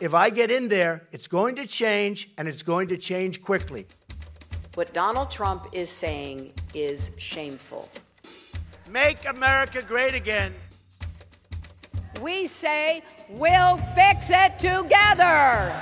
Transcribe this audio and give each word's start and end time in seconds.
If 0.00 0.14
I 0.14 0.30
get 0.30 0.50
in 0.50 0.68
there, 0.68 1.06
it's 1.12 1.28
going 1.28 1.56
to 1.56 1.66
change 1.66 2.30
and 2.38 2.48
it's 2.48 2.62
going 2.62 2.88
to 2.88 2.96
change 2.96 3.42
quickly. 3.42 3.86
What 4.74 4.94
Donald 4.94 5.30
Trump 5.30 5.66
is 5.72 5.90
saying 5.90 6.52
is 6.72 7.10
shameful. 7.18 7.86
Make 8.90 9.26
America 9.26 9.82
great 9.82 10.14
again. 10.14 10.54
We 12.22 12.46
say 12.46 13.02
we'll 13.28 13.76
fix 13.94 14.30
it 14.30 14.58
together. 14.58 15.78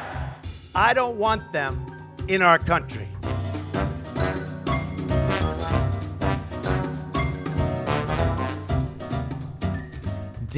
I 0.74 0.92
don't 0.94 1.16
want 1.16 1.52
them 1.52 1.86
in 2.26 2.42
our 2.42 2.58
country. 2.58 3.06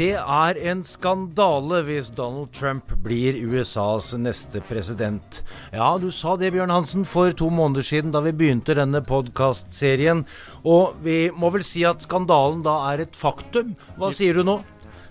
Det 0.00 0.14
er 0.16 0.56
en 0.70 0.78
skandale 0.80 1.82
hvis 1.84 2.06
Donald 2.16 2.54
Trump 2.56 2.94
blir 3.04 3.36
USAs 3.36 4.14
neste 4.16 4.62
president. 4.64 5.42
Ja, 5.74 5.90
du 6.00 6.06
sa 6.08 6.38
det, 6.40 6.54
Bjørn 6.54 6.72
Hansen, 6.72 7.04
for 7.04 7.34
to 7.36 7.50
måneder 7.52 7.84
siden 7.84 8.14
da 8.14 8.22
vi 8.24 8.32
begynte 8.32 8.78
denne 8.78 9.02
podkastserien. 9.04 10.22
Og 10.64 10.96
vi 11.04 11.18
må 11.36 11.52
vel 11.52 11.66
si 11.66 11.84
at 11.84 12.00
skandalen 12.06 12.62
da 12.64 12.78
er 12.94 13.04
et 13.04 13.18
faktum. 13.26 13.74
Hva 14.00 14.08
sier 14.16 14.40
du 14.40 14.46
nå? 14.48 14.62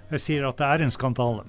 Jeg 0.10 0.22
sier 0.24 0.46
at 0.48 0.58
det 0.58 0.66
er 0.66 0.82
en 0.82 0.94
skandale. 0.94 1.44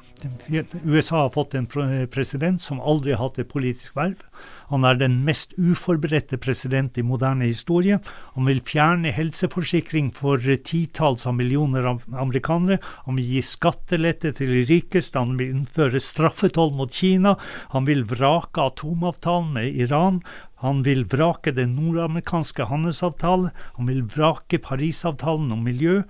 USA 0.84 1.22
har 1.22 1.30
fått 1.32 1.54
en 1.56 1.68
president 2.12 2.60
som 2.60 2.82
aldri 2.84 3.14
har 3.14 3.22
hatt 3.22 3.38
et 3.40 3.48
politisk 3.48 3.96
verv. 3.96 4.20
Han 4.68 4.84
er 4.84 4.98
den 5.00 5.16
mest 5.24 5.54
uforberedte 5.56 6.36
president 6.38 6.98
i 7.00 7.04
moderne 7.06 7.48
historie. 7.48 7.98
Han 8.36 8.50
vil 8.50 8.60
fjerne 8.66 9.14
helseforsikring 9.16 10.12
for 10.14 10.44
titalls 10.68 11.24
av 11.26 11.38
millioner 11.38 11.88
av 11.88 12.04
amerikanere. 12.12 12.78
Han 13.06 13.16
vil 13.16 13.32
gi 13.36 13.42
skattelette 13.48 14.34
til 14.36 14.52
de 14.52 14.66
rikeste. 14.68 15.18
Han 15.18 15.40
vil 15.40 15.56
innføre 15.56 16.02
straffetoll 16.04 16.74
mot 16.76 16.92
Kina. 16.92 17.38
Han 17.72 17.88
vil 17.88 18.04
vrake 18.12 18.68
atomavtalen 18.68 19.54
med 19.56 19.80
Iran. 19.86 20.20
Han 20.60 20.82
vil 20.84 21.06
vrake 21.08 21.54
den 21.56 21.72
nordamerikanske 21.78 22.66
handelsavtalen. 22.68 23.48
Han 23.78 23.88
vil 23.88 24.04
vrake 24.12 24.60
Parisavtalen 24.60 25.48
om 25.56 25.64
miljø. 25.64 26.02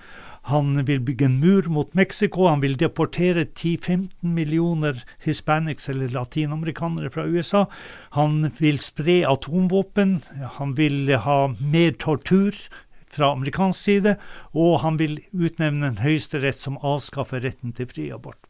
Han 0.48 0.84
vil 0.86 1.00
bygge 1.05 1.27
en 1.28 1.38
mur 1.41 1.69
mot 1.69 1.94
Mexico. 1.94 2.46
Han 2.48 2.62
vil 2.62 2.77
deportere 2.80 3.44
10-15 3.44 4.08
millioner 4.24 5.02
hispanics 5.24 5.88
eller 5.88 6.08
latinamerikanere 6.08 7.10
fra 7.10 7.27
USA. 7.27 7.66
Han 8.16 8.50
vil 8.58 8.80
spre 8.80 9.20
atomvåpen. 9.28 10.20
Han 10.58 10.77
vil 10.78 11.12
ha 11.27 11.38
mer 11.61 11.92
tortur 12.00 12.56
fra 13.11 13.33
amerikansk 13.34 13.80
side. 13.80 14.16
Og 14.55 14.80
han 14.84 14.96
vil 15.00 15.20
utnevne 15.33 15.92
en 15.92 16.00
høyesterett 16.00 16.58
som 16.58 16.80
avskaffer 16.80 17.44
retten 17.44 17.77
til 17.77 17.91
fri 17.91 18.08
abort. 18.14 18.41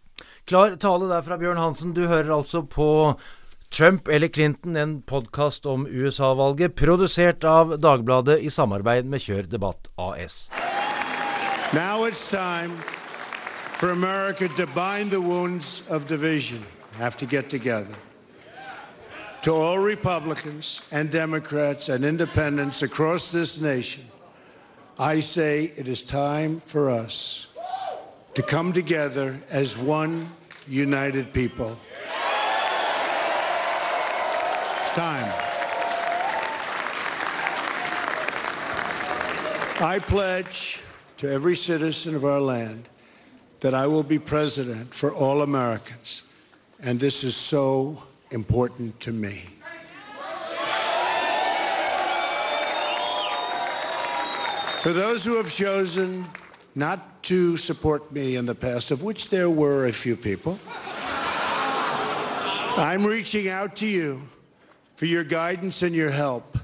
Klar 0.48 0.77
tale 0.80 1.08
der 1.11 1.22
fra 1.27 1.38
Bjørn 1.41 1.61
Hansen. 1.61 1.94
Du 1.96 2.06
hører 2.06 2.33
altså 2.38 2.62
på 2.62 3.14
Trump 3.70 4.08
eller 4.08 4.28
Clinton, 4.28 4.77
en 4.77 4.96
podkast 5.06 5.66
om 5.66 5.86
USA-valget, 5.86 6.74
produsert 6.74 7.46
av 7.46 7.77
Dagbladet 7.78 8.41
i 8.42 8.50
samarbeid 8.50 9.06
med 9.06 9.22
Kjør 9.22 9.46
Debatt 9.52 9.92
AS. 9.94 10.48
Now 11.72 12.02
it's 12.02 12.32
time 12.32 12.76
for 13.76 13.92
America 13.92 14.48
to 14.48 14.66
bind 14.66 15.12
the 15.12 15.20
wounds 15.20 15.88
of 15.88 16.08
division, 16.08 16.64
have 16.94 17.16
to 17.18 17.27
get 17.27 17.48
together. 17.48 17.94
To 19.42 19.52
all 19.52 19.78
Republicans 19.78 20.88
and 20.90 21.12
Democrats 21.12 21.88
and 21.88 22.04
independents 22.04 22.82
across 22.82 23.30
this 23.30 23.62
nation, 23.62 24.02
I 24.98 25.20
say 25.20 25.70
it 25.77 25.86
is 25.86 26.02
time 26.02 26.60
for 26.66 26.90
us 26.90 27.52
to 28.34 28.42
come 28.42 28.72
together 28.72 29.38
as 29.48 29.78
one 29.78 30.28
united 30.66 31.32
people. 31.32 31.78
It's 34.80 34.90
time. 34.90 35.32
I 39.80 40.00
pledge 40.00 40.80
to 41.20 41.31
every 41.31 41.55
citizen 41.55 42.17
of 42.17 42.25
our 42.25 42.41
land 42.41 42.89
that 43.61 43.75
I 43.75 43.86
will 43.86 44.03
be 44.03 44.19
president 44.19 44.95
for 44.95 45.13
all 45.13 45.42
Americans. 45.42 46.27
And 46.83 46.98
this 46.98 47.25
is 47.25 47.36
so 47.36 48.03
important 48.31 48.98
to 49.01 49.13
me. 49.13 49.45
For 54.81 54.95
those 54.95 55.23
who 55.23 55.36
have 55.36 55.53
chosen 55.53 56.25
not 56.75 57.23
to 57.25 57.58
support 57.58 58.11
me 58.11 58.37
in 58.37 58.47
the 58.47 58.55
past, 58.55 58.91
of 58.91 59.02
which 59.02 59.29
there 59.29 59.51
were 59.51 59.89
a 59.89 59.92
few 59.92 60.17
people, 60.17 60.58
I'm 62.79 63.05
reaching 63.05 63.47
out 63.51 63.77
to 63.77 63.87
you 63.87 64.23
for 64.97 65.05
your 65.05 65.25
guidance 65.25 65.83
and 65.83 65.95
your 65.95 66.08
help 66.08 66.57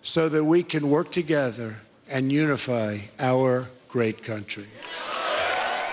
so 0.00 0.28
that 0.28 0.44
we 0.44 0.64
can 0.64 0.90
work 0.90 1.12
together 1.12 1.76
and 2.08 2.32
unify 2.32 2.98
our 3.20 3.68
great 3.92 4.24
country. 4.24 4.64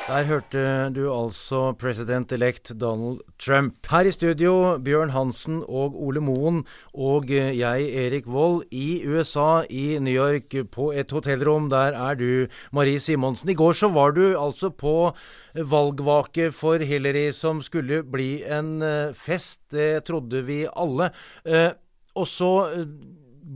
Der 0.09 0.23
hørte 0.25 0.61
du 0.95 1.03
altså 1.13 1.73
president-elect 1.77 2.71
Donald 2.81 3.19
Trump. 3.37 3.75
Her 3.91 4.07
i 4.09 4.11
studio, 4.11 4.53
Bjørn 4.81 5.11
Hansen 5.13 5.59
og 5.67 5.99
Ole 6.01 6.23
Moen 6.23 6.63
og 6.97 7.29
jeg, 7.29 7.89
Erik 8.05 8.25
Vold, 8.25 8.63
i 8.71 9.03
USA, 9.05 9.67
i 9.69 9.99
New 10.01 10.15
York, 10.15 10.55
på 10.71 10.89
et 10.97 11.11
hotellrom. 11.13 11.69
Der 11.69 11.93
er 11.93 12.17
du, 12.17 12.47
Marie 12.73 12.99
Simonsen. 12.99 13.51
I 13.53 13.57
går 13.59 13.77
så 13.77 13.91
var 13.93 14.17
du 14.17 14.23
altså 14.33 14.71
på 14.73 15.11
valgvake 15.53 16.49
for 16.57 16.81
Hillary, 16.81 17.29
som 17.29 17.61
skulle 17.61 18.01
bli 18.01 18.41
en 18.49 18.81
eh, 18.81 19.13
fest. 19.13 19.61
Det 19.69 20.07
trodde 20.09 20.41
vi 20.47 20.63
alle. 20.73 21.11
Eh, 21.45 21.69
og 22.17 22.27
så 22.27 22.53
eh, 22.73 22.87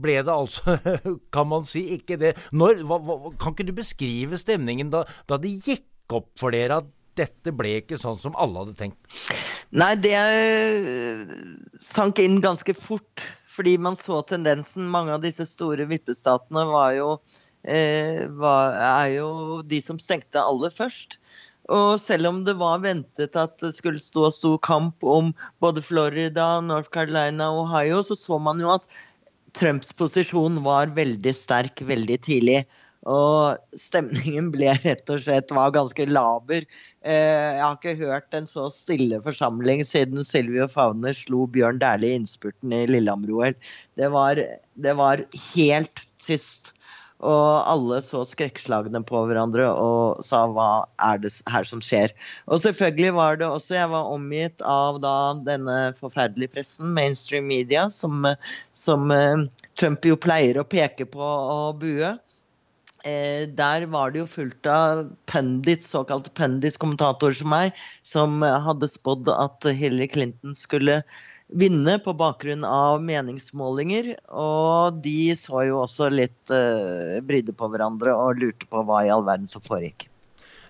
ble 0.02 0.18
det 0.26 0.34
altså, 0.34 0.76
kan 1.34 1.48
man 1.50 1.66
si, 1.68 1.84
ikke 1.98 2.18
det. 2.20 2.34
Når, 2.56 2.82
hva, 2.88 2.98
hva, 3.04 3.32
kan 3.40 3.54
ikke 3.54 3.68
du 3.70 3.74
beskrive 3.76 4.40
stemningen 4.40 4.92
da, 4.92 5.04
da 5.30 5.38
det 5.40 5.54
gikk 5.64 6.14
opp 6.14 6.32
for 6.40 6.54
dere 6.54 6.82
at 6.82 6.90
dette 7.14 7.52
ble 7.54 7.76
ikke 7.78 7.98
sånn 8.00 8.18
som 8.18 8.34
alle 8.40 8.64
hadde 8.64 8.76
tenkt? 8.78 8.98
Nei, 9.74 9.94
det 10.02 10.18
sank 11.82 12.20
inn 12.22 12.40
ganske 12.44 12.74
fort. 12.76 13.28
Fordi 13.54 13.76
man 13.78 13.94
så 13.94 14.20
tendensen. 14.26 14.88
Mange 14.90 15.14
av 15.14 15.22
disse 15.22 15.46
store 15.46 15.86
vippestatene 15.86 16.64
var 16.66 16.94
jo, 16.96 17.10
eh, 17.62 18.24
var, 18.40 18.74
er 18.74 19.12
jo 19.14 19.28
de 19.62 19.78
som 19.82 20.00
stengte 20.02 20.42
aller 20.42 20.74
først. 20.74 21.20
Og 21.72 21.96
selv 22.00 22.28
om 22.28 22.42
det 22.44 22.56
var 22.60 22.82
ventet 22.82 23.38
at 23.40 23.56
det 23.62 23.72
skulle 23.72 24.02
stå 24.02 24.28
stor 24.34 24.58
kamp 24.66 25.06
om 25.06 25.30
både 25.64 25.80
Florida, 25.80 26.60
North 26.60 26.90
Carolina 26.92 27.48
og 27.54 27.68
Ohio, 27.68 28.02
så 28.04 28.18
så 28.18 28.38
man 28.38 28.60
jo 28.60 28.74
at 28.74 28.84
Trumps 29.54 29.92
posisjon 29.96 30.62
var 30.64 30.94
veldig 30.96 31.34
sterk 31.36 31.84
veldig 31.86 32.18
tidlig. 32.26 32.64
Og 33.04 33.58
stemningen 33.76 34.48
ble 34.54 34.72
rett 34.80 35.10
og 35.12 35.20
slett 35.26 35.52
var 35.52 35.74
ganske 35.74 36.06
laber. 36.08 36.64
Eh, 37.04 37.58
jeg 37.58 37.60
har 37.60 37.76
ikke 37.76 37.98
hørt 38.00 38.36
en 38.36 38.48
så 38.48 38.70
stille 38.72 39.18
forsamling 39.24 39.84
siden 39.84 40.24
Silvio 40.24 40.66
Fauner 40.72 41.16
slo 41.16 41.44
Bjørn 41.52 41.82
Dæhlie 41.82 42.14
i 42.14 42.20
innspurten 42.22 42.72
i 42.72 42.86
Lillehammer-OL. 42.88 43.58
Det, 44.00 44.08
det, 44.86 44.96
var 44.96 45.24
helt 45.52 46.06
tyst. 46.24 46.72
Og 47.24 47.64
alle 47.70 48.00
så 48.04 48.20
skrekkslagne 48.28 49.00
på 49.08 49.22
hverandre 49.28 49.70
og 49.70 50.20
sa 50.24 50.42
hva 50.52 50.84
er 51.02 51.22
det 51.22 51.32
her 51.50 51.64
som 51.68 51.80
skjer. 51.84 52.12
Og 52.44 52.60
selvfølgelig 52.60 53.14
var 53.16 53.40
det 53.40 53.48
også 53.48 53.78
Jeg 53.78 53.92
var 53.94 54.10
omgitt 54.12 54.60
av 54.60 55.00
da 55.00 55.16
denne 55.46 55.78
forferdelige 55.96 56.52
pressen, 56.58 56.92
mainstream 56.96 57.48
media, 57.48 57.88
som, 57.90 58.28
som 58.76 59.10
eh, 59.14 59.46
Trump 59.80 60.04
jo 60.04 60.20
pleier 60.20 60.60
å 60.60 60.68
peke 60.68 61.08
på 61.08 61.24
og 61.24 61.80
bue. 61.80 62.12
Eh, 63.04 63.44
der 63.56 63.88
var 63.92 64.12
det 64.12 64.22
jo 64.22 64.30
fullt 64.30 64.68
av 64.68 65.06
pundits, 65.30 65.88
såkalte 65.92 66.32
pundits-kommentatorer 66.36 67.40
som 67.40 67.52
meg, 67.52 67.84
som 68.04 68.44
hadde 68.44 68.88
spådd 68.92 69.32
at 69.32 69.72
Hillary 69.72 70.12
Clinton 70.12 70.56
skulle 70.56 71.00
vinne 71.54 71.98
på 72.02 72.14
bakgrunn 72.18 72.64
av 72.66 73.02
meningsmålinger. 73.04 74.14
Og 74.30 74.98
de 75.04 75.34
så 75.38 75.66
jo 75.68 75.82
også 75.84 76.10
litt 76.12 76.54
uh, 76.54 77.20
brydde 77.24 77.54
på 77.56 77.70
hverandre 77.70 78.14
og 78.16 78.42
lurte 78.42 78.68
på 78.70 78.82
hva 78.86 79.04
i 79.04 79.12
all 79.14 79.24
verden 79.26 79.50
som 79.50 79.64
foregikk. 79.64 80.08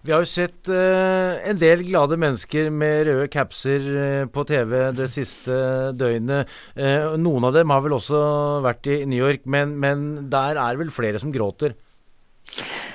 Vi 0.04 0.12
har 0.12 0.20
jo 0.20 0.28
sett 0.28 0.68
uh, 0.68 1.40
en 1.48 1.60
del 1.60 1.86
glade 1.86 2.18
mennesker 2.20 2.68
med 2.68 3.06
røde 3.08 3.30
capser 3.32 3.86
uh, 3.88 4.26
på 4.28 4.44
TV 4.48 4.76
det 4.96 5.08
siste 5.12 5.56
døgnet. 5.96 6.52
Noen 7.20 7.48
av 7.48 7.56
dem 7.56 7.72
har 7.72 7.84
vel 7.86 7.96
også 7.96 8.20
vært 8.64 8.90
i 8.92 9.00
New 9.08 9.20
York, 9.20 9.48
men, 9.48 9.78
men 9.80 10.28
der 10.32 10.60
er 10.60 10.80
vel 10.80 10.92
flere 10.92 11.22
som 11.22 11.32
gråter? 11.34 11.76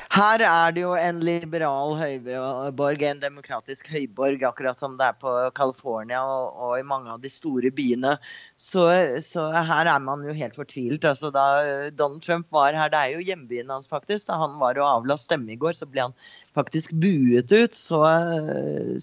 Her 0.09 0.41
er 0.41 0.73
det 0.73 0.81
jo 0.81 0.95
en 0.97 1.19
liberal 1.21 1.94
høyborg, 2.00 3.03
en 3.06 3.21
demokratisk 3.21 3.91
høyborg, 3.94 4.41
akkurat 4.47 4.77
som 4.77 4.95
det 4.97 5.06
er 5.06 5.17
på 5.21 5.33
California 5.56 6.23
og, 6.25 6.56
og 6.57 6.73
i 6.79 6.85
mange 6.88 7.13
av 7.13 7.21
de 7.21 7.29
store 7.29 7.69
byene. 7.75 8.15
Så, 8.57 8.88
så, 9.25 9.45
her 9.53 9.91
er 9.91 10.01
man 10.03 10.25
jo 10.25 10.33
helt 10.35 10.57
fortvilt. 10.57 11.06
Altså, 11.06 11.29
da 11.35 11.45
Donald 11.94 12.25
Trump 12.25 12.50
var 12.56 12.73
her, 12.73 12.89
det 12.89 13.03
er 13.03 13.13
jo 13.15 13.27
hjembyen 13.27 13.69
hans 13.69 13.91
faktisk, 13.91 14.25
da 14.31 14.39
han 14.41 14.57
var 14.61 14.81
og 14.81 14.89
avla 14.89 15.19
stemme 15.19 15.53
i 15.53 15.59
går, 15.61 15.77
så 15.77 15.88
ble 15.89 16.07
han 16.07 16.17
faktisk 16.57 16.95
buet 16.97 17.53
ut. 17.53 17.77
Så, 17.77 18.01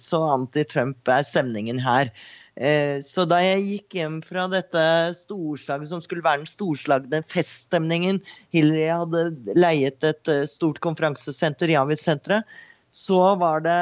så 0.01 0.25
anti-Trump 0.35 1.15
er 1.15 1.29
stemningen 1.29 1.79
her. 1.87 2.11
Eh, 2.57 3.03
så 3.05 3.27
da 3.29 3.43
jeg 3.45 3.65
gikk 3.67 3.99
hjem 3.99 4.15
fra 4.25 4.47
dette 4.49 4.83
storslaget 5.19 5.91
som 5.91 6.01
skulle 6.01 6.25
være 6.25 6.41
den 6.41 6.49
storslagne 6.49 7.21
feststemningen 7.29 8.23
Hillary 8.55 8.87
hadde 8.89 9.57
leiet 9.59 10.07
et 10.09 10.33
eh, 10.33 10.47
stort 10.49 10.81
konferansesenter, 10.85 11.75
Javis-senteret, 11.75 12.49
så 12.97 13.21
var 13.37 13.61
det 13.61 13.77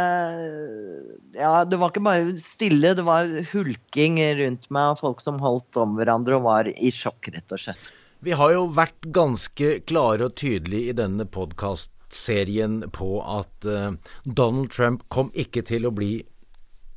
Ja, 1.38 1.62
det 1.65 1.79
var 1.79 1.93
ikke 1.93 2.03
bare 2.03 2.35
stille, 2.43 2.97
det 2.99 3.06
var 3.06 3.31
hulking 3.53 4.19
rundt 4.41 4.67
meg 4.75 4.94
av 4.94 5.03
folk 5.05 5.23
som 5.23 5.38
holdt 5.38 5.79
om 5.79 5.94
hverandre 6.00 6.41
og 6.41 6.49
var 6.49 6.71
i 6.75 6.91
sjokk, 6.91 7.31
rett 7.31 7.55
og 7.55 7.62
slett. 7.69 7.93
Vi 8.25 8.35
har 8.35 8.55
jo 8.56 8.67
vært 8.75 9.06
ganske 9.15 9.76
klare 9.87 10.26
og 10.26 10.38
tydelige 10.41 10.91
i 10.91 10.97
denne 10.97 11.26
podkastserien 11.29 12.81
på 12.97 13.19
at 13.21 13.69
uh, 13.69 13.93
Donald 14.25 14.73
Trump 14.73 15.05
kom 15.12 15.29
ikke 15.37 15.62
til 15.69 15.87
å 15.87 15.93
bli 15.94 16.15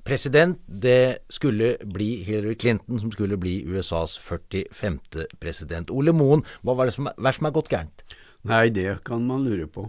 president. 0.08 0.60
Det 0.66 1.28
skulle 1.30 1.76
bli 1.84 2.24
Hillary 2.24 2.56
Clinton 2.56 3.02
som 3.02 3.12
skulle 3.12 3.38
bli 3.38 3.60
USAs 3.68 4.18
45. 4.24 5.00
president. 5.40 5.92
Ole 5.92 6.16
Moen, 6.16 6.46
hva 6.64 6.78
var 6.78 6.88
det 6.88 6.96
som 6.96 7.10
er, 7.12 7.36
som 7.36 7.50
er 7.50 7.56
gått 7.56 7.72
gærent? 7.74 8.06
Nei, 8.48 8.70
det 8.72 9.02
kan 9.08 9.24
man 9.28 9.44
lure 9.44 9.66
på. 9.68 9.88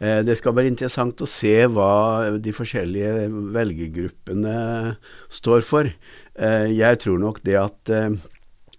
Eh, 0.00 0.20
det 0.24 0.38
skal 0.38 0.54
være 0.56 0.70
interessant 0.70 1.20
å 1.20 1.28
se 1.28 1.54
hva 1.68 2.38
de 2.40 2.54
forskjellige 2.56 3.28
velgergruppene 3.56 4.56
står 5.40 5.66
for. 5.66 5.90
Eh, 6.38 6.68
jeg 6.72 7.02
tror 7.04 7.20
nok 7.20 7.42
det 7.44 7.58
at 7.60 7.92
eh, 7.92 8.16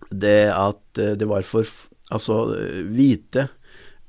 det, 0.09 0.39
at 0.55 0.81
det 1.19 1.27
var 1.29 1.45
for 1.45 1.67
altså 2.09 2.47
hvite 2.89 3.45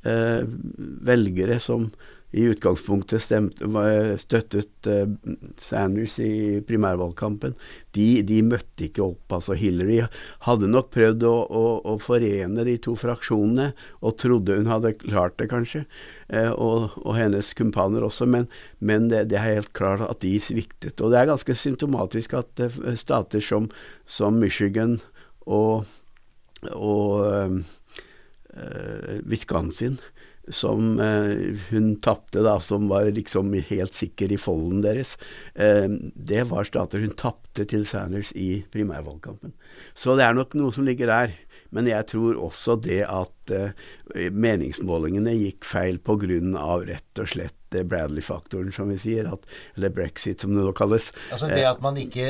velgere 0.00 1.58
som 1.60 1.90
i 2.30 2.44
utgangspunktet 2.46 3.22
stemte, 3.22 3.66
støttet 4.20 4.86
uh, 4.86 5.10
Sanders 5.58 6.18
i 6.22 6.60
primærvalgkampen, 6.66 7.56
de, 7.96 8.06
de, 8.26 8.38
møtte 8.46 8.86
ikke 8.86 9.02
opp. 9.02 9.34
Altså 9.34 9.56
Hillary 9.58 9.98
hadde 10.46 10.70
nok 10.70 10.92
prøvd 10.94 11.26
å, 11.26 11.34
å, 11.42 11.64
å, 11.90 11.96
forene 12.02 12.66
de 12.66 12.76
to 12.82 12.94
fraksjonene, 12.98 13.72
og 13.98 14.16
trodde 14.22 14.60
hun 14.60 14.70
hadde 14.70 14.94
klart 15.02 15.38
det, 15.42 15.48
kanskje. 15.50 15.84
Uh, 16.30 16.52
og, 16.54 16.98
og, 17.02 17.12
hennes 17.18 17.50
kumpaner 17.58 18.06
også, 18.06 18.28
men, 18.30 18.46
men 18.78 19.10
det, 19.10 19.26
det, 19.32 19.40
er 19.40 19.58
helt 19.58 19.74
klart 19.76 20.06
at 20.06 20.22
de 20.22 20.36
sviktet. 20.42 21.02
Og 21.02 21.10
det 21.10 21.22
er 21.22 21.32
ganske 21.32 21.58
symptomatisk 21.58 22.38
at 22.38 22.62
uh, 22.62 22.78
stater 22.98 23.42
som, 23.42 23.66
som, 24.06 24.38
Michigan 24.40 25.00
og, 25.50 25.88
og 26.70 27.64
Wisconsin 29.26 29.98
som 30.54 30.98
eh, 31.00 31.58
hun 31.70 31.92
tapte, 32.02 32.42
da, 32.44 32.58
som 32.62 32.88
var 32.90 33.10
liksom 33.14 33.52
helt 33.70 33.96
sikker 33.96 34.32
i 34.32 34.40
folden 34.40 34.82
deres, 34.84 35.16
eh, 35.54 35.88
det 36.14 36.46
var 36.50 36.68
stater 36.68 37.02
hun 37.04 37.14
tapte 37.18 37.66
til 37.70 37.86
Sanders 37.88 38.32
i 38.32 38.62
primærvalgkampen. 38.72 39.54
Så 39.94 40.16
det 40.18 40.26
er 40.26 40.36
nok 40.36 40.56
noe 40.58 40.74
som 40.74 40.86
ligger 40.88 41.10
der. 41.10 41.36
Men 41.70 41.90
jeg 41.90 42.08
tror 42.10 42.38
også 42.48 42.76
det 42.82 43.02
at 43.06 43.54
uh, 43.54 43.70
meningsmålingene 44.32 45.36
gikk 45.38 45.66
feil 45.68 46.00
pga. 46.02 46.20
rett 46.86 47.22
og 47.22 47.30
slett 47.30 47.56
Bradley-faktoren, 47.70 48.72
som 48.74 48.88
vi 48.90 48.96
sier, 48.98 49.28
at, 49.30 49.44
eller 49.76 49.92
brexit, 49.94 50.42
som 50.42 50.54
det 50.54 50.64
nå 50.64 50.72
kalles. 50.76 51.10
Altså 51.30 51.50
det 51.52 51.62
at 51.68 51.82
man 51.82 51.98
ikke 52.00 52.24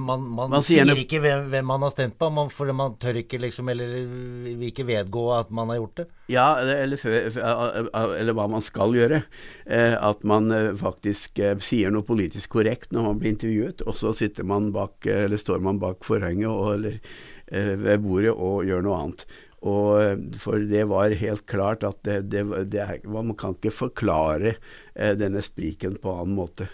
Man, 0.00 0.22
man, 0.24 0.50
man 0.54 0.64
sier, 0.64 0.86
sier 0.88 1.02
ikke 1.02 1.20
hvem, 1.20 1.50
hvem, 1.52 1.68
man 1.68 1.84
har 1.84 1.92
stemt 1.92 2.16
på, 2.18 2.30
man, 2.32 2.48
for 2.52 2.72
man 2.76 2.96
tør 3.02 3.20
ikke 3.20 3.40
liksom, 3.42 3.68
eller 3.72 3.92
vil 4.46 4.64
ikke 4.70 4.86
vedgå 4.88 5.26
at 5.36 5.52
man 5.54 5.72
har 5.72 5.82
gjort 5.82 6.00
det? 6.00 6.06
Ja, 6.32 6.46
eller, 6.58 6.98
eller 7.04 8.34
hva 8.34 8.48
man 8.50 8.64
skal 8.64 8.96
gjøre. 8.96 9.20
Eh, 9.68 9.94
at 9.94 10.24
man 10.26 10.50
eh, 10.54 10.72
faktisk 10.80 11.38
sier 11.62 11.92
noe 11.94 12.06
politisk 12.06 12.56
korrekt 12.56 12.94
når 12.96 13.10
man 13.10 13.20
blir 13.20 13.34
intervjuet, 13.36 13.84
og 13.86 14.00
så 14.00 14.14
sitter 14.16 14.48
man 14.48 14.72
bak, 14.74 15.06
eller 15.06 15.40
står 15.40 15.62
man 15.62 15.82
bak 15.82 16.06
forhenget 16.06 16.48
og, 16.50 16.72
eller 16.78 17.00
Eh, 17.00 17.35
ved 17.50 18.00
bordet 18.02 18.32
og 18.34 18.64
gjør 18.66 18.82
noe 18.82 19.02
annet. 19.02 19.26
Og, 19.66 19.98
eh, 20.02 20.16
for 20.40 20.62
det 20.68 20.84
var 20.90 21.14
helt 21.16 21.46
klart 21.50 21.84
at 21.86 21.96
det, 22.06 22.30
det, 22.30 22.42
det, 22.70 22.84
man 23.08 23.34
kan 23.38 23.54
ikke 23.56 23.70
forklare 23.74 24.54
eh, 24.94 25.14
denne 25.18 25.42
spriken 25.42 25.96
på 26.02 26.12
annen 26.12 26.34
måte. 26.36 26.66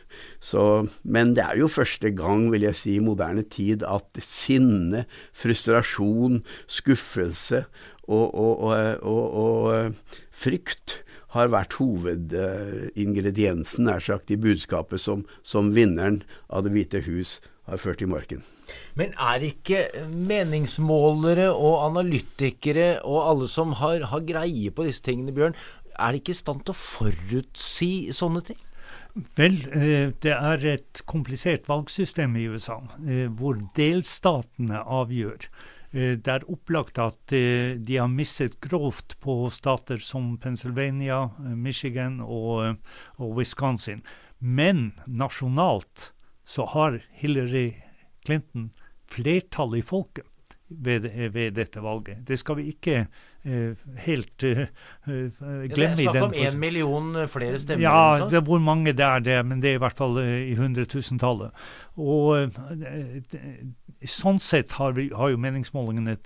Så, 0.43 0.87
men 1.03 1.35
det 1.37 1.45
er 1.47 1.57
jo 1.63 1.69
første 1.73 2.11
gang, 2.17 2.53
vil 2.53 2.63
jeg 2.67 2.77
si, 2.79 2.97
i 2.99 3.05
moderne 3.05 3.43
tid 3.47 3.83
at 3.87 4.19
sinne, 4.25 5.05
frustrasjon, 5.33 6.43
skuffelse 6.67 7.65
og, 8.11 8.35
og, 8.35 8.75
og 9.07 9.93
frykt 10.35 11.03
har 11.33 11.49
vært 11.49 11.73
hovedingrediensen 11.79 13.85
nær 13.89 14.01
sagt, 14.05 14.31
i 14.35 14.37
budskapet 14.37 15.01
som, 15.01 15.25
som 15.47 15.73
vinneren 15.73 16.23
av 16.53 16.65
Det 16.67 16.73
hvite 16.75 17.01
hus 17.07 17.41
har 17.71 17.79
ført 17.81 18.03
i 18.05 18.11
marken. 18.11 18.43
Men 18.99 19.15
er 19.21 19.47
ikke 19.47 19.85
meningsmålere 20.09 21.51
og 21.53 21.87
analytikere 21.91 22.99
og 23.05 23.23
alle 23.29 23.49
som 23.51 23.77
har, 23.81 24.09
har 24.13 24.27
greie 24.29 24.73
på 24.75 24.89
disse 24.89 25.05
tingene, 25.07 25.35
Bjørn, 25.37 25.57
er 25.99 26.13
de 26.13 26.21
ikke 26.23 26.35
i 26.35 26.43
stand 26.43 26.63
til 26.65 26.75
å 26.75 26.83
forutsi 26.83 27.93
sånne 28.15 28.45
ting? 28.47 28.61
Vel, 29.37 29.59
eh, 29.77 30.09
det 30.25 30.33
er 30.33 30.65
et 30.71 31.03
komplisert 31.09 31.69
valgsystem 31.69 32.37
i 32.41 32.47
USA, 32.49 32.79
eh, 33.05 33.29
hvor 33.29 33.59
delstatene 33.77 34.81
avgjør. 34.81 35.49
Eh, 35.93 36.17
det 36.17 36.33
er 36.33 36.49
opplagt 36.49 36.99
at 36.99 37.21
de 37.29 37.99
har 37.99 38.09
misset 38.09 38.59
grovt 38.61 39.19
på 39.21 39.51
stater 39.53 40.01
som 40.01 40.39
Pennsylvania, 40.39 41.29
Michigan 41.39 42.21
og, 42.21 42.79
og 43.19 43.37
Wisconsin. 43.37 44.03
Men 44.41 44.93
nasjonalt 45.07 46.13
så 46.45 46.67
har 46.73 47.03
Hillary 47.13 47.83
Clinton 48.27 48.71
flertallet 49.13 49.83
i 49.83 49.87
folket 49.87 50.29
ved, 50.81 51.31
ved, 51.33 51.53
dette 51.53 51.83
valget. 51.83 52.23
Det 52.29 52.39
skal 52.39 52.57
vi 52.57 52.71
ikke 52.73 53.07
uh, 53.47 53.73
helt 54.07 54.45
uh, 54.45 54.65
glemme. 55.05 55.69
Ja, 55.69 55.75
det 55.77 55.85
er 55.85 55.97
snakk 55.97 56.23
om 56.23 56.37
én 56.37 56.59
million 56.61 57.13
flere 57.29 57.61
stemmer? 57.61 57.85
Ja, 57.85 58.29
det 58.31 58.45
hvor 58.47 58.63
mange 58.63 58.93
det 58.93 59.05
er, 59.05 59.21
det, 59.21 59.39
men 59.47 59.63
det 59.63 59.73
er 59.73 59.81
i 59.81 59.83
hvert 59.83 59.99
fall 59.99 60.19
uh, 60.19 60.39
i 60.49 60.55
hundretusentallet. 60.59 61.53
Og 62.01 62.57
sånn 64.09 64.41
sett 64.43 64.73
har, 64.79 64.97
vi, 64.97 65.11
har 65.15 65.31
jo 65.31 65.39
meningsmålingene 65.39 66.17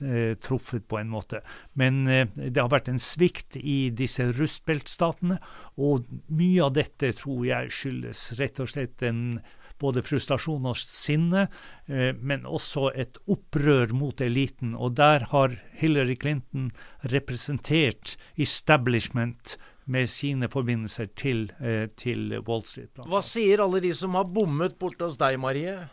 truffet 0.40 0.86
på 0.88 1.00
en 1.00 1.10
måte. 1.12 1.42
Men 1.74 2.06
det 2.06 2.56
har 2.56 2.70
vært 2.72 2.88
en 2.88 3.02
svikt 3.02 3.58
i 3.58 3.90
disse 3.92 4.30
rustbeltstatene, 4.30 5.36
og 5.76 6.06
mye 6.30 6.62
av 6.64 6.76
dette 6.78 7.10
tror 7.18 7.42
jeg 7.44 7.74
skyldes 7.74 8.22
rett 8.38 8.62
og 8.62 8.70
slett 8.70 9.04
en 9.04 9.42
både 9.82 10.04
frustrasjon 10.06 10.66
og 10.68 10.78
sinne, 10.80 11.46
eh, 11.88 12.12
men 12.16 12.46
også 12.46 12.90
et 12.94 13.18
opprør 13.28 13.92
mot 13.96 14.20
eliten. 14.20 14.74
Og 14.74 14.96
der 14.96 15.28
har 15.32 15.56
Hillary 15.76 16.16
Clinton 16.20 16.70
representert 17.12 18.16
establishment 18.36 19.56
med 19.86 20.10
sine 20.10 20.48
forbindelser 20.50 21.06
til, 21.14 21.50
eh, 21.60 21.86
til 21.96 22.40
Wall 22.46 22.64
Street. 22.66 22.90
Hva 23.06 23.22
sier 23.22 23.62
alle 23.62 23.80
de 23.80 23.94
som 23.94 24.14
har 24.14 24.24
bommet 24.24 24.78
borte 24.78 25.06
hos 25.06 25.16
deg, 25.16 25.38
Marie? 25.38 25.88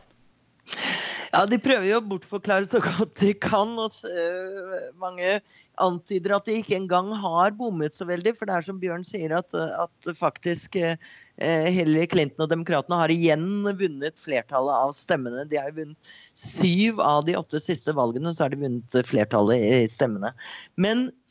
Ja, 1.34 1.48
De 1.50 1.58
prøver 1.58 1.88
jo 1.88 1.98
å 1.98 2.05
bortforklare 2.05 2.67
så 2.70 2.77
godt 2.84 3.17
de 3.24 3.32
kan. 3.41 3.72
og 3.82 3.89
uh, 4.05 4.74
Mange 5.01 5.39
antyder 5.82 6.36
at 6.36 6.46
de 6.46 6.60
ikke 6.60 6.77
engang 6.77 7.10
har 7.24 7.55
bommet 7.58 7.98
så 7.98 8.05
veldig. 8.05 8.36
For 8.38 8.50
det 8.50 8.58
er 8.58 8.67
som 8.67 8.77
Bjørn 8.82 9.05
sier, 9.08 9.34
at, 9.39 9.50
at 9.58 10.12
faktisk 10.20 10.77
uh, 10.77 10.93
Hillary 11.41 12.05
Clinton 12.12 12.46
og 12.46 12.53
demokratene 12.53 13.01
har 13.01 13.13
igjen 13.13 13.65
vunnet 13.65 14.22
flertallet 14.22 14.86
av 14.86 14.93
stemmene. 14.98 15.48
De 15.50 15.58
har 15.58 15.74
vunnet 15.74 16.13
syv 16.38 17.01
av 17.01 17.25
de 17.25 17.39
åtte 17.39 17.62
siste 17.63 17.98
valgene, 17.98 18.34
så 18.36 18.46
har 18.46 18.53
de 18.53 18.62
vunnet 18.67 19.01
flertallet 19.10 19.67
i 19.82 19.91
stemmene. 19.91 20.36
Men 20.77 21.10
Eh, 21.10 21.23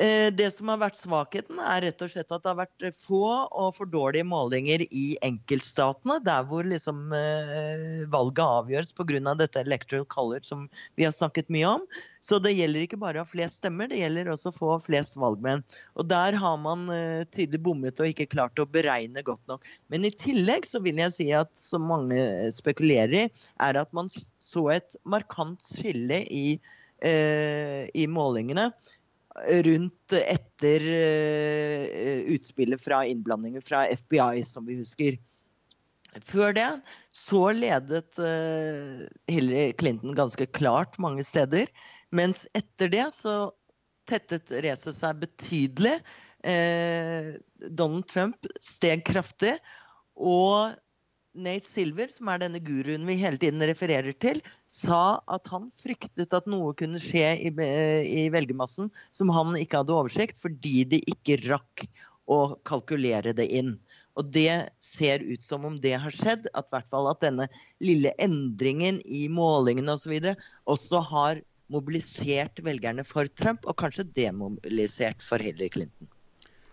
det 0.00 0.46
som 0.54 0.70
har 0.72 0.78
vært 0.80 0.96
svakheten, 0.96 1.58
er 1.60 1.82
rett 1.84 2.02
og 2.04 2.12
slett 2.12 2.30
at 2.32 2.42
det 2.44 2.48
har 2.48 2.58
vært 2.58 2.84
få 2.96 3.24
og 3.26 3.74
for 3.76 3.90
dårlige 3.90 4.24
målinger 4.24 4.84
i 4.86 5.16
enkeltstatene, 5.26 6.16
der 6.24 6.46
hvor 6.48 6.64
liksom 6.64 7.10
eh, 7.16 8.06
valget 8.10 8.40
avgjøres 8.44 8.94
pga. 8.96 9.34
dette 9.36 9.60
electoral 9.60 10.06
color 10.08 10.40
som 10.46 10.68
vi 10.96 11.04
har 11.04 11.12
snakket 11.12 11.50
mye 11.52 11.68
om. 11.68 11.84
Så 12.24 12.38
det 12.40 12.54
gjelder 12.54 12.84
ikke 12.84 13.00
bare 13.00 13.20
å 13.20 13.24
ha 13.24 13.28
flest 13.28 13.60
stemmer, 13.60 13.90
det 13.90 14.00
gjelder 14.00 14.30
også 14.32 14.52
å 14.52 14.56
få 14.56 14.78
flest 14.84 15.18
valgmenn. 15.20 15.64
Og 15.96 16.08
der 16.08 16.38
har 16.40 16.56
man 16.60 16.88
eh, 16.94 17.26
tydelig 17.28 17.62
bommet 17.64 18.00
og 18.00 18.10
ikke 18.10 18.30
klart 18.30 18.60
å 18.60 18.68
beregne 18.68 19.24
godt 19.26 19.42
nok. 19.50 19.66
Men 19.92 20.06
i 20.08 20.14
tillegg 20.14 20.68
så 20.68 20.82
vil 20.84 21.00
jeg 21.02 21.16
si 21.16 21.28
at 21.36 21.52
som 21.60 21.88
mange 21.90 22.50
spekulerer 22.54 23.26
i, 23.26 23.26
er 23.60 23.80
at 23.80 23.92
man 23.96 24.08
så 24.10 24.68
et 24.72 24.96
markant 25.04 25.60
skille 25.64 26.22
i, 26.30 26.60
eh, 27.04 27.84
i 27.92 28.06
målingene 28.08 28.70
rundt 29.64 30.12
etter 30.12 30.84
uh, 30.90 32.22
utspillet 32.34 32.82
fra 32.82 33.04
innblandinger 33.06 33.62
fra 33.64 33.84
FBI, 33.86 34.42
som 34.46 34.66
vi 34.66 34.78
husker. 34.80 35.18
Før 36.26 36.54
det 36.56 36.66
så 37.14 37.50
ledet 37.54 38.18
uh, 38.18 39.06
Hillary 39.30 39.70
Clinton 39.78 40.16
ganske 40.18 40.46
klart 40.56 40.98
mange 40.98 41.24
steder. 41.26 41.70
Mens 42.10 42.46
etter 42.58 42.90
det 42.90 43.06
så 43.14 43.52
tettet 44.10 44.50
racet 44.64 44.98
seg 44.98 45.22
betydelig. 45.22 45.96
Uh, 46.42 47.38
Donald 47.68 48.08
Trump 48.10 48.50
steg 48.64 49.04
kraftig. 49.06 49.54
Og 50.18 50.74
Nate 51.34 51.68
Silver, 51.68 52.08
som 52.10 52.28
er 52.32 52.40
denne 52.42 52.58
guruen 52.62 53.04
vi 53.06 53.14
hele 53.20 53.38
tiden 53.38 53.62
refererer 53.62 54.14
til, 54.18 54.40
sa 54.66 55.20
at 55.30 55.46
han 55.52 55.68
fryktet 55.78 56.34
at 56.34 56.48
noe 56.50 56.72
kunne 56.78 56.98
skje 57.02 57.28
i, 57.46 57.52
i 57.52 58.24
velgermassen 58.34 58.90
som 59.14 59.30
han 59.34 59.54
ikke 59.60 59.82
hadde 59.82 59.94
oversikt, 59.94 60.40
fordi 60.40 60.82
de 60.90 61.02
ikke 61.12 61.38
rakk 61.46 61.86
å 62.30 62.40
kalkulere 62.66 63.34
det 63.36 63.46
inn. 63.60 63.76
Og 64.18 64.26
det 64.34 64.74
ser 64.82 65.22
ut 65.22 65.42
som 65.42 65.64
om 65.68 65.78
det 65.80 65.94
har 66.02 66.14
skjedd, 66.14 66.50
at, 66.50 66.66
hvert 66.72 66.90
fall 66.90 67.08
at 67.12 67.22
denne 67.22 67.46
lille 67.78 68.10
endringen 68.18 68.98
i 69.06 69.28
målingene 69.30 69.94
osv. 69.94 70.16
Og 70.18 70.26
så 70.26 70.34
også 70.74 71.04
har 71.12 71.44
mobilisert 71.70 72.58
velgerne 72.66 73.06
for 73.06 73.30
Trump, 73.38 73.62
og 73.70 73.78
kanskje 73.78 74.08
demobilisert 74.18 75.22
for 75.22 75.38
Hillary 75.38 75.70
Clinton. 75.70 76.10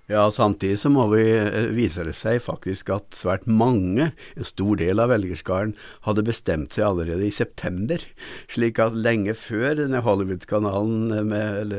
Ja, 0.08 0.30
samtidig 0.32 0.78
så 0.80 0.88
må 0.88 1.04
vi 1.12 1.24
eh, 1.36 1.66
vise 1.76 2.06
det 2.08 2.14
seg 2.16 2.40
faktisk 2.46 2.94
at 2.96 3.16
svært 3.18 3.44
mange, 3.44 4.14
en 4.40 4.48
stor 4.48 4.80
del 4.80 5.02
av 5.04 5.12
velgerskaren, 5.12 5.74
hadde 6.08 6.24
bestemt 6.30 6.78
seg 6.78 6.86
allerede 6.88 7.28
i 7.28 7.34
september. 7.36 8.06
Slik 8.48 8.80
at 8.80 8.96
lenge 8.96 9.36
før 9.36 9.76
denne 9.82 10.00
Hollywood-kanalen 10.06 11.28
med, 11.28 11.76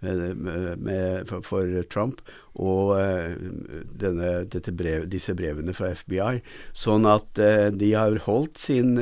med, 0.00 0.80
med, 0.80 1.34
for, 1.44 1.76
Trump 1.92 2.24
og 2.56 2.94
uh, 2.96 3.36
denne, 4.00 4.46
brev, 4.72 5.04
disse 5.12 5.36
brevene 5.36 5.76
fra 5.76 5.92
FBI, 5.92 6.40
sånn 6.72 7.04
at 7.10 7.42
uh, 7.42 7.68
de 7.76 7.92
har 7.92 8.16
holdt 8.24 8.56
sin 8.62 8.94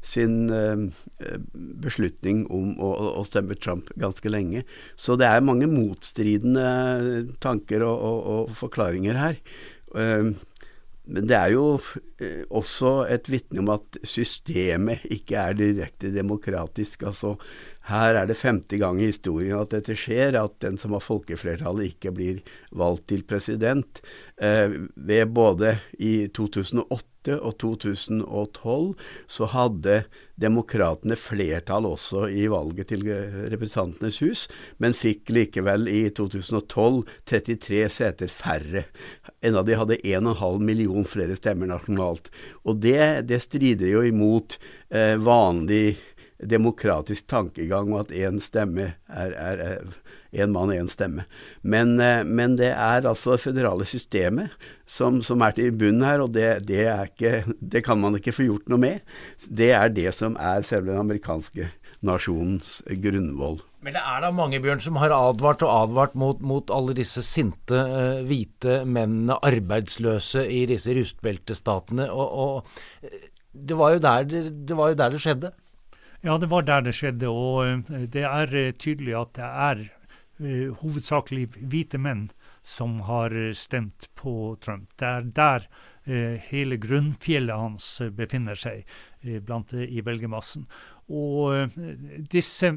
sin 0.00 0.50
eh, 0.54 1.36
beslutning 1.82 2.44
om 2.52 2.72
å, 2.80 2.92
å, 3.20 3.24
stemme 3.28 3.56
Trump 3.60 3.90
ganske 4.00 4.32
lenge. 4.32 4.64
Så 4.96 5.18
det 5.20 5.28
er 5.28 5.44
mange 5.44 5.68
motstridende 5.70 7.26
tanker 7.44 7.84
og, 7.84 8.06
og, 8.10 8.30
og 8.34 8.54
forklaringer 8.62 9.20
her. 9.20 9.42
Eh, 9.96 10.32
men 11.10 11.26
det 11.26 11.36
er 11.36 11.54
jo 11.54 11.64
eh, 12.22 12.44
også 12.54 12.92
et 13.10 13.28
vitne 13.32 13.62
om 13.64 13.72
at 13.74 13.98
systemet 14.06 15.04
ikke 15.10 15.42
er 15.42 15.58
direkte 15.58 16.12
demokratisk. 16.14 17.04
Altså, 17.10 17.34
her 17.88 18.14
er 18.14 18.28
det 18.28 18.38
femte 18.38 18.78
gang 18.80 19.00
i 19.00 19.08
historien 19.08 19.58
at 19.62 19.72
dette 19.72 19.96
skjer, 19.98 20.36
at 20.38 20.58
den 20.62 20.76
som 20.80 20.92
har 20.96 21.04
folkeflertallet 21.04 21.94
ikke 21.94 22.12
blir 22.14 22.42
valgt 22.76 23.08
til 23.10 23.24
president. 23.26 24.02
Eh, 24.36 24.76
ved 24.94 25.32
både 25.32 25.78
i 25.98 26.28
2008 26.28 27.08
og 27.28 27.52
2012 27.60 28.94
så 29.28 29.48
hadde 29.52 29.96
demokratene 30.40 31.18
flertall 31.20 31.84
også 31.84 32.30
i 32.32 32.46
valget 32.48 32.88
til 32.94 33.04
Representantenes 33.52 34.20
hus, 34.24 34.46
men 34.80 34.96
fikk 34.96 35.28
likevel 35.36 35.84
i 35.90 36.06
2012 36.16 37.02
33 37.28 37.82
seter 37.92 38.32
færre. 38.32 38.86
En 39.44 39.58
av 39.60 39.68
de 39.68 39.76
hadde 39.76 40.00
1,5 40.00 40.64
million 40.64 41.04
flere 41.04 41.36
stemmer 41.36 41.68
nasjonalt. 41.68 42.32
Og 42.64 42.80
det, 42.80 43.26
det 43.28 43.42
strider 43.44 43.92
jo 43.92 44.06
imot 44.08 44.56
eh, 44.88 45.16
vanlig 45.20 45.98
demokratisk 46.48 47.26
tankegang 47.28 47.92
og 47.92 48.06
at 48.06 48.14
én 48.16 48.40
stemme 48.42 48.92
er, 49.08 49.34
er, 49.34 49.82
én 50.32 50.52
mann, 50.54 50.72
én 50.72 50.88
stemme. 50.88 51.26
Men, 51.62 51.98
eh, 52.00 52.22
men, 52.24 52.56
det 52.56 52.72
er 52.72 53.06
altså 53.06 53.34
det 53.36 53.44
føderale 53.44 53.86
systemet 53.88 54.54
som, 54.86 55.20
som 55.22 55.42
er 55.44 55.56
til 55.56 55.72
bunnen 55.72 56.06
her, 56.06 56.22
og 56.24 56.32
det, 56.36 56.66
det, 56.68 56.84
ikke, 57.10 57.44
det, 57.60 57.84
kan 57.84 58.00
man 58.00 58.16
ikke 58.18 58.34
få 58.36 58.48
gjort 58.48 58.70
noe 58.70 58.80
med. 58.80 59.04
Det 59.48 59.72
er 59.76 59.92
det 59.92 60.14
som 60.16 60.38
er 60.40 60.66
selve 60.66 60.92
den 60.92 61.02
amerikanske 61.02 61.70
nasjonens 62.06 62.80
grunnvoll. 63.02 63.60
Men 63.84 63.96
det 63.96 64.02
er 64.04 64.20
da 64.24 64.30
mange 64.32 64.60
Bjørn, 64.60 64.82
som 64.84 64.98
har 65.00 65.12
advart 65.16 65.62
og 65.64 65.72
advart 65.72 66.16
mot, 66.18 66.40
mot 66.44 66.72
alle 66.72 66.94
disse 66.96 67.22
sinte, 67.24 67.76
uh, 67.76 68.20
hvite 68.28 68.82
mennene, 68.84 69.38
arbeidsløse 69.46 70.44
i 70.48 70.66
disse 70.68 70.92
rustbeltestatene. 70.96 72.10
Og, 72.12 72.28
og 72.44 73.08
eh, 73.08 73.28
det, 73.52 73.76
var 73.80 73.96
der, 74.04 74.28
det 74.28 74.76
var 74.76 74.92
jo 74.92 75.00
der 75.00 75.16
det 75.16 75.22
skjedde. 75.24 75.52
Ja, 76.20 76.38
det 76.38 76.50
var 76.50 76.66
der 76.68 76.82
det 76.84 76.92
skjedde. 76.98 77.30
Og 77.32 77.64
eh, 77.66 78.04
det 78.12 78.26
er 78.28 78.54
eh, 78.54 78.72
tydelig 78.76 79.16
at 79.16 79.34
det 79.38 79.46
er 79.48 79.84
uh, 80.40 80.80
hovedsakelig 80.82 81.46
hvite 81.56 82.00
menn 82.00 82.28
som 82.64 82.98
har 83.08 83.32
stemt 83.56 84.10
på 84.16 84.56
Trump. 84.60 84.90
Det 85.00 85.06
er 85.08 85.30
der 85.36 85.70
hele 86.50 86.78
grunnfjellet 86.80 87.54
hans 87.54 87.84
befinner 88.16 88.56
seg 88.56 88.88
blant, 89.44 89.72
i 89.76 90.00
velgermassen. 90.02 90.64
Og 91.12 91.70
disse 92.32 92.70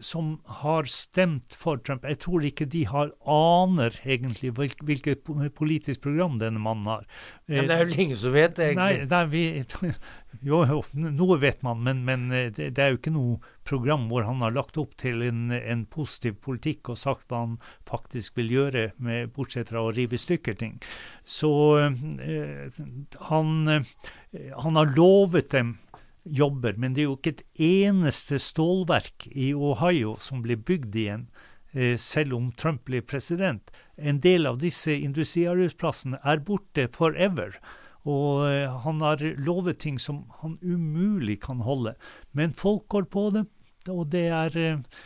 som 0.00 0.36
har 0.62 0.88
stemt 0.90 1.56
for 1.58 1.80
Trump. 1.82 2.04
Jeg 2.08 2.20
tror 2.24 2.44
ikke 2.46 2.66
de 2.70 2.84
har 2.90 3.12
aner 3.22 3.96
egentlig 4.04 4.52
hvilket 4.56 5.26
politisk 5.56 6.04
program 6.06 6.38
denne 6.40 6.62
mannen 6.62 6.88
har. 6.90 7.06
Men 7.46 7.68
det 7.68 7.76
er 7.76 7.84
vel 7.84 8.00
ingen 8.06 8.20
som 8.20 8.34
vet, 8.34 8.58
egentlig? 8.58 9.06
Nei, 9.06 9.08
nei 9.10 9.22
vi, 9.32 9.44
jo, 10.48 10.62
noe 10.94 11.38
vet 11.42 11.62
man, 11.66 11.82
men, 11.86 12.02
men 12.06 12.26
eh, 12.32 12.50
det, 12.54 12.72
det, 12.76 12.82
er 12.82 12.92
jo 12.92 13.00
ikke 13.00 13.14
noe 13.14 13.54
program 13.66 14.06
hvor 14.10 14.26
han 14.26 14.42
har 14.44 14.54
lagt 14.54 14.78
opp 14.80 14.96
til 15.00 15.22
en, 15.26 15.48
en, 15.56 15.86
positiv 15.90 16.36
politikk 16.44 16.92
og 16.92 17.00
sagt 17.00 17.30
hva 17.30 17.44
han 17.44 17.56
faktisk 17.88 18.36
vil 18.40 18.52
gjøre, 18.52 18.88
med, 19.02 19.32
bortsett 19.34 19.72
fra 19.72 19.84
å 19.86 19.94
rive 19.94 20.18
i 20.18 20.22
stykker 20.22 20.58
ting. 20.58 20.76
Så 21.26 21.50
øh, 21.80 22.68
han, 23.30 23.56
øh, 23.70 24.52
han 24.62 24.80
har 24.80 24.94
lovet 24.96 25.50
dem 25.54 25.76
jobber. 26.26 26.76
Men 26.76 26.94
det 26.94 27.04
er 27.04 27.10
jo 27.10 27.16
ikke 27.18 27.34
et 27.36 27.44
eneste 27.68 28.40
stålverk 28.42 29.28
i 29.32 29.52
Ohio 29.54 30.16
som 30.20 30.42
blir 30.44 30.60
bygd 30.60 30.96
igjen, 30.96 31.26
eh, 31.72 31.96
selv 31.96 32.36
om 32.36 32.52
Trump 32.52 32.84
blir 32.84 33.02
president. 33.02 33.70
En 33.96 34.20
del 34.20 34.46
av 34.46 34.58
disse 34.58 34.92
industriarbeidsplassene 34.92 36.20
er 36.24 36.44
borte 36.44 36.88
forever. 36.92 37.56
Og 38.06 38.46
eh, 38.46 38.70
han 38.84 39.02
har 39.02 39.22
lovet 39.38 39.80
ting 39.82 39.98
som 39.98 40.24
han 40.42 40.58
umulig 40.62 41.40
kan 41.42 41.60
holde. 41.66 41.96
Men 42.32 42.52
folk 42.52 42.86
går 42.88 43.10
på 43.10 43.30
det. 43.34 43.46
Og 43.92 44.08
det 44.12 44.24
er 44.34 44.58
eh, 44.60 44.98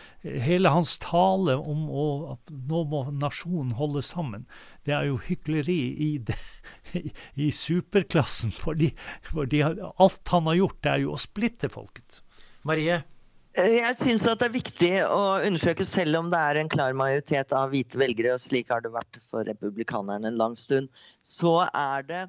hele 0.45 0.73
hans 0.73 0.97
tale 1.03 1.57
om 1.59 1.87
å, 1.89 2.07
at 2.35 2.53
nå 2.71 2.83
må 2.91 3.05
nasjonen 3.17 3.75
holde 3.79 4.03
sammen. 4.07 4.47
Det 4.87 4.95
er 4.97 5.09
jo 5.11 5.21
hykleri 5.27 5.81
i, 6.07 6.11
de, 6.31 6.37
i 7.47 7.51
superklassen. 7.55 8.55
Fordi, 8.55 8.93
fordi, 9.29 9.63
alt 9.65 10.35
han 10.35 10.51
har 10.51 10.61
gjort, 10.63 10.93
er 10.93 11.07
jo 11.07 11.15
å 11.15 11.21
splitte 11.21 11.73
folket. 11.73 12.21
Marie? 12.69 13.01
Eh, 13.59 13.79
jeg 13.81 13.97
syns 13.99 14.27
det 14.29 14.47
er 14.47 14.55
viktig 14.55 14.93
å 15.11 15.23
undersøke, 15.43 15.87
selv 15.89 16.21
om 16.21 16.29
det 16.31 16.39
er 16.39 16.61
en 16.61 16.71
klar 16.71 16.95
majoritet 16.95 17.55
av 17.57 17.73
hvite 17.73 17.99
velgere, 17.99 18.37
og 18.37 18.45
slik 18.45 18.71
har 18.71 18.85
det 18.85 18.93
vært 18.95 19.19
for 19.27 19.47
republikanerne 19.49 20.31
en 20.31 20.39
lang 20.39 20.55
stund, 20.59 20.91
så 21.27 21.65
er 21.67 22.07
det 22.07 22.27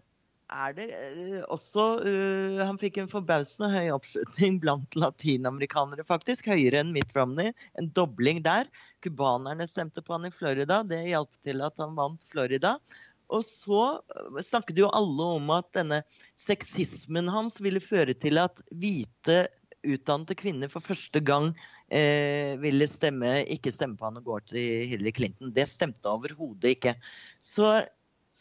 er 0.52 0.74
det 0.78 0.88
eh, 0.92 1.38
også 1.52 1.86
uh, 2.04 2.62
Han 2.66 2.80
fikk 2.82 3.00
en 3.02 3.12
forbausende 3.12 3.70
høy 3.74 3.92
oppslutning 3.96 4.60
blant 4.64 4.98
latinamerikanere, 5.00 6.06
faktisk. 6.08 6.52
Høyere 6.52 6.82
enn 6.84 6.94
Mitt 6.96 7.16
Romney. 7.18 7.54
En 7.80 7.90
dobling 7.96 8.42
der. 8.46 8.70
Cubanerne 9.04 9.68
stemte 9.70 10.04
på 10.06 10.16
han 10.18 10.28
i 10.30 10.34
Florida. 10.34 10.82
Det 10.88 11.02
hjalp 11.08 11.32
til 11.48 11.64
at 11.66 11.82
han 11.82 11.96
vant 11.98 12.28
Florida. 12.28 12.76
Og 13.32 13.46
så 13.48 13.82
eh, 13.96 14.44
snakket 14.44 14.84
jo 14.84 14.92
alle 14.92 15.32
om 15.40 15.52
at 15.56 15.72
denne 15.78 16.02
sexismen 16.40 17.32
hans 17.32 17.62
ville 17.64 17.84
føre 17.84 18.16
til 18.18 18.42
at 18.42 18.64
hvite 18.72 19.46
utdannede 19.82 20.38
kvinner 20.38 20.70
for 20.70 20.84
første 20.86 21.24
gang 21.26 21.48
eh, 21.90 22.54
ville 22.62 22.86
stemme, 22.90 23.40
ikke 23.50 23.74
stemme 23.74 23.98
på 23.98 24.06
han 24.08 24.20
og 24.20 24.28
gå 24.28 24.38
til 24.52 24.92
Hillary 24.92 25.16
Clinton. 25.18 25.54
Det 25.56 25.66
stemte 25.70 26.12
overhodet 26.12 26.76
ikke. 26.76 26.96
Så 27.42 27.80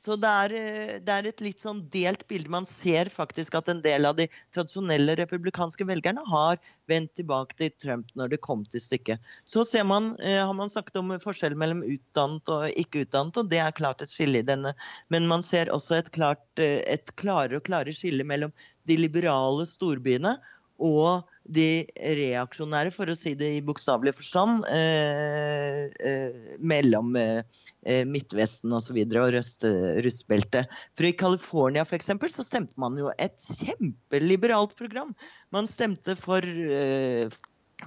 så 0.01 0.17
det 0.17 0.29
er, 0.43 0.53
eh, 0.57 0.93
det 1.05 1.13
er, 1.15 1.27
et 1.29 1.43
litt 1.45 1.61
sånn 1.61 1.83
delt 1.93 2.23
bilde. 2.31 2.49
Man 2.53 2.67
ser 2.69 3.11
faktisk 3.13 3.59
at 3.59 3.69
en 3.69 3.83
del 3.85 4.09
av 4.09 4.17
de 4.17 4.27
tradisjonelle 4.55 5.17
republikanske 5.21 5.85
velgerne 5.89 6.25
har 6.31 6.61
vendt 6.91 7.13
tilbake 7.21 7.59
til 7.59 7.73
Trump 7.83 8.15
når 8.17 8.33
det 8.33 8.41
kom 8.47 8.65
til 8.65 8.81
stykket. 8.81 9.21
Så 9.45 9.67
man, 9.85 10.15
eh, 10.21 10.41
har 10.41 10.55
man 10.57 10.73
snakket 10.73 10.97
om 11.03 11.13
forskjell 11.21 11.55
mellom 11.55 11.83
utdannet 11.85 12.49
og 12.49 12.81
ikke 12.81 13.05
utdannet, 13.05 13.37
og 13.37 13.51
det 13.53 13.61
er 13.61 13.77
klart 13.77 14.03
et 14.03 14.13
skille 14.13 14.41
i 14.41 14.47
denne. 14.47 14.73
Men 15.11 15.29
man 15.29 15.43
ser 15.43 15.67
også 15.67 15.99
et, 15.99 16.11
klart, 16.17 16.47
eh, 16.57 16.81
et 16.87 17.15
klarere 17.17 17.61
og 17.61 17.65
klarere 17.69 17.93
skille 17.93 18.25
mellom 18.25 18.53
de 18.89 18.97
liberale 18.97 19.69
storbyene 19.69 20.39
og 20.81 21.29
de 21.51 21.85
reaksjonære, 21.99 22.93
for 22.95 23.11
å 23.11 23.17
si 23.19 23.33
det 23.39 23.49
i 23.57 23.63
bokstavelig 23.65 24.13
forstand, 24.19 24.65
eh, 24.71 25.89
eh, 26.07 26.57
mellom 26.59 27.17
eh, 27.19 27.43
eh 27.83 28.05
Midtvesten 28.07 28.73
osv. 28.77 28.99
og, 29.01 29.13
så 29.13 29.23
og 29.23 29.33
røst, 29.35 29.67
rustbeltet. 30.07 30.71
For 30.97 31.09
i 31.09 31.17
California 31.17 31.85
for 31.85 31.99
eksempel, 31.99 32.31
så 32.33 32.47
stemte 32.47 32.79
man 32.81 32.99
jo 33.01 33.11
et 33.19 33.39
kjempeliberalt 33.41 34.77
program. 34.79 35.15
Man 35.51 35.67
stemte 35.71 36.17
for 36.17 36.45
eh, 36.45 37.33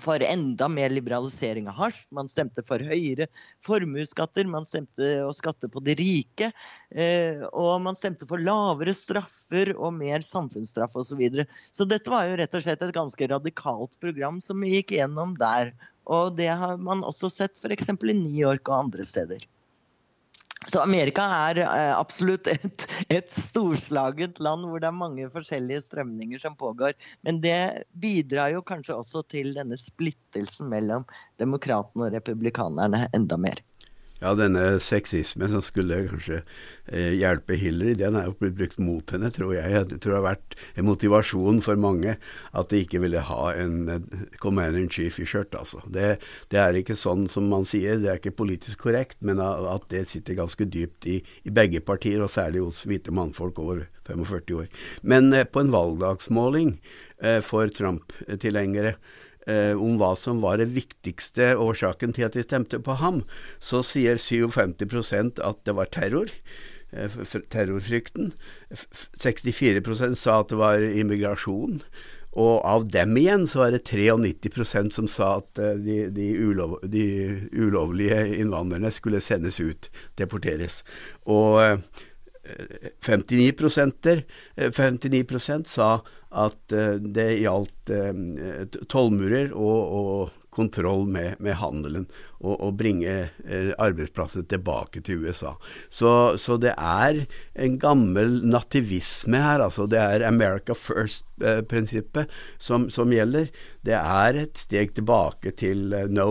for 0.02 0.24
enda 0.26 0.68
mer 0.72 0.90
liberalisering 0.94 1.68
av 1.70 1.78
hasj. 1.78 2.04
Man 2.16 2.30
stemte 2.32 2.64
for 2.66 2.82
høyere 2.82 3.28
formuesskatter, 3.66 4.50
man 4.50 4.66
stemte 4.66 5.16
å 5.26 5.32
skatte 5.36 5.70
på 5.72 5.84
de 5.86 5.96
rike. 6.00 6.50
Eh, 6.90 7.44
og 7.52 7.84
man 7.86 7.98
stemte 8.00 8.28
for 8.30 8.42
lavere 8.42 8.96
straffer 8.98 9.74
og 9.76 9.94
mer 10.00 10.26
samfunnsstraff 10.26 10.96
osv. 10.96 11.14
Så, 11.14 11.20
videre. 11.20 11.46
så 11.70 11.86
dette 11.86 12.10
var 12.10 12.26
jo 12.26 12.38
rett 12.40 12.56
og 12.58 12.64
slett 12.66 12.82
et 12.82 12.96
ganske 12.96 13.28
radikalt 13.30 14.00
program 14.02 14.40
som 14.42 14.64
vi 14.64 14.80
gikk 14.80 14.96
gjennom 14.98 15.36
der. 15.38 15.76
Og 16.10 16.34
det 16.40 16.50
har 16.50 16.80
man 16.82 17.06
også 17.06 17.30
sett 17.32 17.60
f.eks. 17.62 17.94
i 17.94 18.16
New 18.18 18.34
York 18.34 18.66
og 18.68 18.88
andre 18.88 19.06
steder. 19.08 19.46
Så 20.67 20.79
Amerika 20.79 21.25
er 21.50 21.60
eh, 21.63 21.91
absolutt 21.96 22.48
et, 22.51 22.86
et 23.12 23.34
storslaget 23.34 24.39
land 24.43 24.67
hvor 24.70 24.84
det 24.84 24.89
er 24.89 24.96
mange 24.96 25.27
forskjellige 25.34 25.84
strømninger 25.89 26.41
som 26.41 26.55
pågår. 26.60 26.96
Men 27.25 27.41
det 27.43 27.84
bidrar 28.00 28.53
jo 28.55 28.63
kanskje 28.65 28.98
også 29.00 29.25
til 29.34 29.53
denne 29.58 29.79
splittelsen 29.79 30.72
mellom 30.72 31.08
demokratene 31.41 32.08
og 32.08 32.15
republikanerne 32.15 33.08
enda 33.15 33.39
mer. 33.39 33.63
Ja, 34.24 34.32
denne 34.39 34.77
sexismen 34.80 35.51
som 35.51 35.63
skulle 35.65 35.98
kanskje 36.08 36.38
eh, 36.88 37.12
hjelpe 37.20 37.58
Hillary, 37.60 37.92
den 38.00 38.15
er 38.15 38.30
jo 38.30 38.36
blitt 38.39 38.56
brukt 38.56 38.77
mot 38.80 39.12
henne, 39.12 39.27
tror 39.36 39.51
jeg. 39.58 39.82
Det 39.92 39.98
tror 40.00 40.13
jeg 40.13 40.22
har 40.22 40.27
vært 40.30 40.56
en 40.80 40.88
motivasjon 40.88 41.60
for 41.65 41.82
mange 41.84 42.13
at 42.56 42.70
de 42.72 42.80
ikke 42.86 43.01
ville 43.03 43.20
ha 43.27 43.50
en 43.60 43.75
eh, 43.92 44.22
commander 44.39 44.80
in 44.80 44.88
chief 44.94 45.20
i 45.20 45.27
skjørt, 45.27 45.58
altså. 45.60 45.82
Det, 45.92 46.22
det, 46.53 46.62
er 46.62 46.80
ikke 46.80 46.96
sånn 46.96 47.25
som 47.32 47.50
man 47.51 47.68
sier, 47.68 48.00
det 48.00 48.13
er 48.13 48.22
ikke 48.22 48.38
politisk 48.39 48.86
korrekt, 48.86 49.20
men 49.20 49.44
at 49.44 49.89
det 49.92 50.06
sitter 50.13 50.39
ganske 50.39 50.70
dypt 50.72 51.10
i, 51.12 51.18
i 51.44 51.51
begge 51.51 51.84
partier, 51.84 52.24
og 52.24 52.32
særlig 52.32 52.63
hos 52.63 52.86
hvite 52.88 53.12
mannfolk 53.12 53.60
over 53.60 53.84
45 54.08 54.56
år. 54.62 54.72
Men 55.03 55.34
eh, 55.36 55.44
på 55.44 55.65
en 55.65 55.74
valgdagsmåling 55.75 56.77
eh, 57.20 57.42
for 57.44 57.68
Trump-tilhengere 57.75 58.96
eh, 59.48 59.74
om 59.78 59.98
hva 60.02 60.14
som 60.20 60.42
var 60.44 60.60
den 60.62 60.74
viktigste 60.76 61.54
årsaken 61.60 62.16
til 62.16 62.28
at 62.28 62.38
de 62.38 62.46
stemte 62.46 62.80
på 62.84 62.98
ham, 63.02 63.24
så 63.60 63.84
sier 63.86 64.22
57% 64.22 65.42
at 65.44 65.62
det 65.68 65.78
var 65.78 65.92
terror. 65.94 66.32
Eh, 66.94 67.22
terrorfrykten. 67.50 68.34
64% 69.18 70.20
sa 70.20 70.40
at 70.42 70.52
det 70.54 70.60
var 70.60 70.84
immigrasjon. 70.84 71.82
Og 72.34 72.64
av 72.66 72.88
dem 72.90 73.18
igjen 73.18 73.46
så 73.50 73.62
var 73.62 73.76
det 73.76 73.84
93% 73.86 74.96
som 74.96 75.10
sa 75.12 75.36
at 75.42 75.60
eh, 75.62 75.76
de, 75.78 76.00
de, 76.14 76.32
ulov, 76.42 76.80
de, 76.90 77.06
ulovlige 77.54 78.24
innvandrerne 78.40 78.92
skulle 78.94 79.22
sendes 79.22 79.60
ut, 79.62 79.90
deporteres. 80.18 80.82
Og 81.26 81.80
59%, 82.44 84.24
59% 84.58 85.68
sa 85.68 86.02
at 86.34 86.74
eh, 86.74 86.96
det 87.16 87.28
gjaldt 87.44 87.92
eh, 87.94 88.80
tollmurer 88.92 89.54
og, 89.54 89.84
og, 90.00 90.40
kontroll 90.54 91.08
med, 91.10 91.40
med 91.42 91.56
handelen, 91.58 92.04
og, 92.38 92.60
og 92.62 92.76
bringe 92.78 93.14
eh, 93.26 93.72
arbeidsplasser 93.82 94.44
tilbake 94.46 95.02
til 95.02 95.24
USA. 95.26 95.56
Så, 95.90 96.12
så, 96.38 96.60
det 96.62 96.76
er 96.78 97.24
en 97.58 97.80
gammel 97.82 98.36
nativisme 98.46 99.42
her. 99.42 99.64
altså 99.66 99.88
Det 99.90 99.98
er 99.98 100.28
America 100.28 100.78
first-prinsippet 100.78 102.30
som, 102.62 102.86
som, 102.94 103.10
gjelder. 103.10 103.50
Det 103.82 103.98
er 103.98 104.44
et 104.44 104.62
steg 104.62 104.94
tilbake 104.94 105.56
til 105.58 105.90
no 106.14 106.30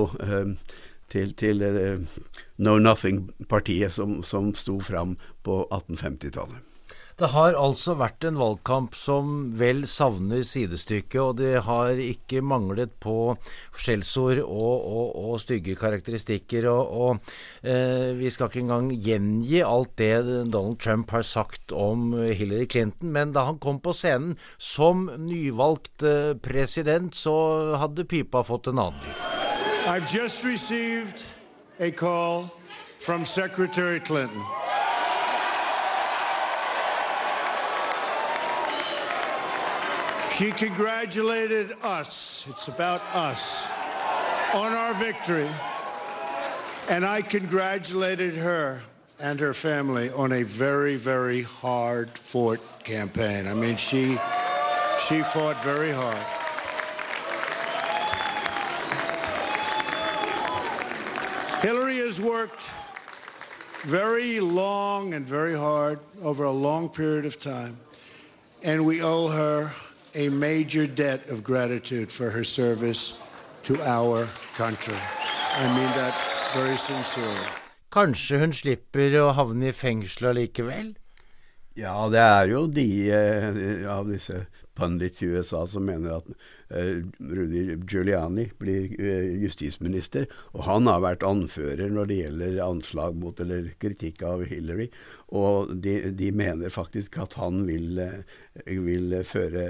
til, 1.13 1.37
til 1.39 1.63
Know 2.59 2.81
Nothing-partiet 2.81 3.95
som, 3.95 4.21
som 4.27 4.53
sto 4.57 4.81
fram 4.81 5.17
på 5.47 5.63
1850-tallet. 5.71 6.69
Det 7.21 7.29
har 7.29 7.55
altså 7.61 7.93
vært 8.01 8.25
en 8.25 8.39
valgkamp 8.41 8.97
som 8.97 9.53
vel 9.59 9.85
savner 9.87 10.41
sidestykke, 10.49 11.21
og 11.21 11.37
det 11.39 11.65
har 11.67 12.01
ikke 12.01 12.41
manglet 12.43 12.95
på 13.05 13.35
skjellsord 13.79 14.41
og, 14.43 14.87
og, 14.89 15.11
og, 15.21 15.35
stygge 15.43 15.77
karakteristikker. 15.79 16.67
Og, 16.73 16.97
og 17.05 17.69
eh, 17.69 18.11
vi 18.17 18.33
skal 18.33 18.49
ikke 18.49 18.65
engang 18.65 18.91
gjengi 18.97 19.61
alt 19.67 19.93
det 20.01 20.15
Donald 20.25 20.81
Trump 20.83 21.13
har 21.13 21.27
sagt 21.29 21.77
om 21.77 22.15
Hillary 22.17 22.67
Clinton, 22.67 23.13
men 23.13 23.37
da 23.37 23.45
han 23.51 23.61
kom 23.63 23.83
på 23.85 23.95
scenen 23.97 24.39
som 24.57 25.07
nyvalgt 25.21 26.03
eh, 26.09 26.33
president, 26.43 27.15
så 27.15 27.37
hadde 27.83 28.09
pipa 28.09 28.43
fått 28.49 28.73
en 28.73 28.87
annen 28.89 29.05
lyd. 29.05 29.32
I've 29.85 30.09
just 30.09 30.45
received 30.45 31.25
a 31.81 31.91
call 31.91 32.53
from 33.01 33.25
Secretary 33.25 33.99
Clinton. 33.99 34.41
She 40.37 40.53
congratulated 40.53 41.73
us, 41.83 42.47
it's 42.49 42.69
about 42.69 43.03
us, 43.13 43.69
on 44.55 44.73
our 44.73 44.95
victory. 44.95 45.51
And 46.89 47.05
I 47.05 47.21
congratulated 47.21 48.35
her 48.37 48.83
and 49.19 49.41
her 49.41 49.53
family 49.53 50.11
on 50.11 50.31
a 50.31 50.45
very, 50.45 50.95
very 50.95 51.43
hard 51.43 52.11
fought 52.11 52.61
campaign. 52.85 53.49
I 53.49 53.55
mean, 53.55 53.77
she, 53.77 54.17
she 55.09 55.23
fought 55.23 55.61
very 55.65 55.91
hard. 55.91 56.42
Has 62.13 62.21
worked 62.21 62.69
very 63.89 64.39
long 64.39 65.15
and 65.15 65.25
very 65.27 65.57
hard 65.57 65.99
over 66.23 66.45
a 66.45 66.53
long 66.53 66.91
period 66.91 67.25
of 67.25 67.39
time, 67.41 67.75
and 68.63 68.85
we 68.85 69.01
owe 69.01 69.29
her 69.29 69.71
a 70.15 70.29
major 70.29 70.87
debt 70.87 71.31
of 71.31 71.43
gratitude 71.43 72.13
for 72.13 72.29
her 72.29 72.45
service 72.45 73.23
to 73.63 73.81
our 73.81 74.29
country. 74.57 75.01
I 75.57 75.65
mean 75.73 75.91
that 75.97 76.15
very 76.53 76.77
sincerely. 76.77 77.49
Kanskje 77.89 78.41
hun 78.41 78.53
slipper 78.53 79.17
å 79.23 79.33
havne 79.33 79.73
i 79.73 79.73
fengsel 79.73 80.35
allikevel? 80.35 80.93
Ja, 81.81 81.97
det 82.13 82.21
er 82.21 82.53
jo 82.53 82.67
de 82.69 82.89
eh, 83.09 83.89
av 83.89 84.13
disse 84.13 84.45
pundits 84.77 85.25
i 85.25 85.33
USA 85.33 85.65
som 85.65 85.89
mener 85.89 86.21
at 86.21 86.29
uh, 86.73 87.03
Rudy 87.21 87.77
Giuliani 87.87 88.49
blir 88.59 88.89
uh, 88.99 89.29
justisminister, 89.43 90.27
og 90.53 90.67
han 90.67 90.89
har 90.91 91.03
vært 91.05 91.27
anfører 91.27 91.93
når 91.93 92.11
det 92.11 92.21
gjelder 92.23 92.61
anslag 92.65 93.17
mot 93.19 93.41
eller 93.43 93.73
kritikk 93.83 94.25
av 94.27 94.47
Hillary. 94.49 94.89
Og 95.33 95.73
de, 95.85 95.99
de 96.17 96.33
mener 96.37 96.73
faktisk 96.73 97.17
at 97.23 97.39
han 97.41 97.65
vil, 97.69 98.01
uh, 98.01 98.23
vil 98.67 99.21
føre 99.29 99.67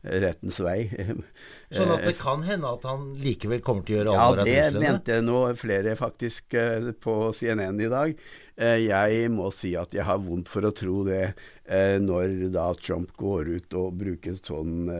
rettens 0.00 0.58
vei. 0.64 0.88
Sånn 1.76 1.92
at 1.92 2.06
det 2.08 2.16
kan 2.18 2.44
hende 2.46 2.70
at 2.72 2.86
han 2.88 3.10
likevel 3.20 3.60
kommer 3.64 3.84
til 3.84 3.98
å 3.98 4.00
gjøre 4.00 4.14
alvor 4.14 4.42
av 4.42 4.48
truslene? 4.48 4.62
Ja, 4.64 4.70
det 4.72 4.84
mente 4.86 5.18
nå 5.26 5.42
flere 5.60 5.96
faktisk 5.98 6.56
på 7.04 7.16
CNN 7.36 7.82
i 7.84 7.90
dag. 7.92 8.22
Jeg 8.60 9.28
må 9.32 9.48
si 9.56 9.74
at 9.78 9.94
jeg 9.96 10.04
har 10.04 10.20
vondt 10.20 10.50
for 10.52 10.66
å 10.68 10.72
tro 10.76 11.00
det 11.06 11.30
når 12.04 12.50
da 12.52 12.66
Trump 12.76 13.14
går 13.16 13.54
ut 13.56 13.76
og 13.78 13.94
bruker 14.00 14.36
sånn 14.36 14.90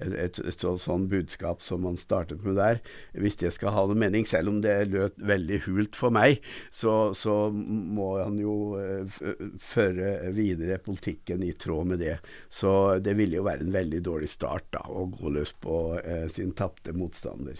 et, 0.00 0.14
et, 0.14 0.40
et 0.50 0.64
sånn 0.84 1.06
budskap 1.10 1.62
som 1.64 1.84
han 1.88 1.98
startet 2.00 2.44
med 2.46 2.58
der. 2.60 2.80
Hvis 3.12 3.38
det 3.40 3.52
skal 3.56 3.74
ha 3.74 3.84
noen 3.88 4.00
mening, 4.02 4.26
selv 4.28 4.52
om 4.52 4.60
det 4.64 4.76
løt 4.92 5.16
veldig 5.16 5.62
hult 5.66 5.98
for 5.98 6.14
meg, 6.14 6.44
så, 6.72 7.12
så 7.16 7.36
må 7.52 8.12
han 8.20 8.38
jo 8.40 8.56
uh, 8.76 9.20
føre 9.62 10.32
videre 10.36 10.80
politikken 10.82 11.44
i 11.46 11.52
tråd 11.52 11.94
med 11.94 12.04
det. 12.04 12.18
Så 12.52 12.98
det 13.02 13.16
ville 13.20 13.40
jo 13.40 13.48
være 13.48 13.66
en 13.66 13.74
veldig 13.74 14.04
dårlig 14.06 14.30
start 14.32 14.70
da, 14.76 14.84
å 14.88 15.06
gå 15.10 15.32
løs 15.34 15.52
på 15.60 15.80
eh, 16.00 16.26
sin 16.32 16.52
tapte 16.56 16.94
motstander. 16.96 17.58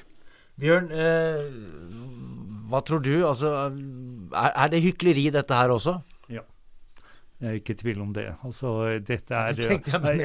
Bjørn, 0.61 0.91
eh, 0.93 1.41
hva 2.71 2.81
tror 2.85 3.03
du? 3.05 3.15
Altså, 3.27 3.53
er, 3.71 4.51
er 4.51 4.73
det 4.73 4.83
hykleri 4.85 5.29
dette 5.33 5.57
her 5.57 5.73
også? 5.73 5.99
Jeg 7.41 7.49
er 7.49 7.59
ikke 7.61 7.79
tvil 7.81 8.03
om 8.05 8.13
det. 8.13 8.27
Altså, 8.45 8.71
dette 9.01 9.35
er 9.35 9.61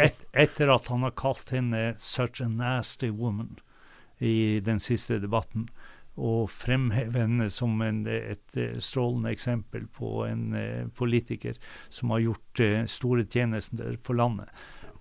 et, 0.03 0.25
Etter 0.35 0.71
at 0.73 0.89
han 0.91 1.05
har 1.07 1.15
kalt 1.15 1.53
henne 1.55 1.95
'such 1.97 2.43
a 2.43 2.49
nasty 2.51 3.07
woman' 3.07 3.57
i 4.19 4.59
den 4.63 4.79
siste 4.79 5.19
debatten, 5.19 5.67
og 6.15 6.49
fremheve 6.49 7.19
henne 7.19 7.49
som 7.51 7.81
en, 7.81 8.05
et 8.07 8.59
strålende 8.79 9.31
eksempel 9.31 9.87
på 9.87 10.25
en 10.27 10.53
uh, 10.55 10.87
politiker 10.95 11.55
som 11.89 12.11
har 12.15 12.23
gjort 12.23 12.63
uh, 12.63 12.85
store 12.87 13.25
tjenester 13.27 13.97
for 14.03 14.15
landet, 14.15 14.47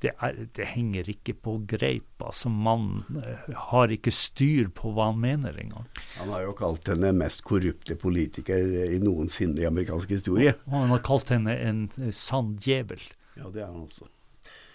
det, 0.04 0.12
er, 0.20 0.36
det, 0.56 0.66
henger 0.74 1.08
ikke 1.10 1.34
på 1.46 1.56
greip. 1.68 2.08
Altså, 2.22 2.50
man 2.52 3.04
uh, 3.16 3.52
har 3.70 3.92
ikke 3.94 4.12
styr 4.14 4.70
på 4.74 4.92
hva 4.94 5.10
han 5.10 5.20
mener 5.22 5.56
engang. 5.60 5.86
Han 6.18 6.32
har 6.34 6.44
jo 6.46 6.56
kalt 6.58 6.90
henne 6.92 7.14
mest 7.16 7.44
korrupte 7.46 7.96
politiker 8.00 8.66
i 8.84 9.00
noensinne 9.02 9.62
i 9.62 9.68
amerikansk 9.68 10.16
historie. 10.16 10.56
Og 10.68 10.76
han 10.82 10.92
har 10.94 11.04
kalt 11.06 11.32
henne 11.34 11.56
en 11.68 11.86
uh, 11.96 12.10
sann 12.14 12.54
djevel. 12.60 13.02
Ja, 13.38 13.48
det 13.48 13.64
er 13.64 13.70
han 13.70 13.86
også. 13.86 14.10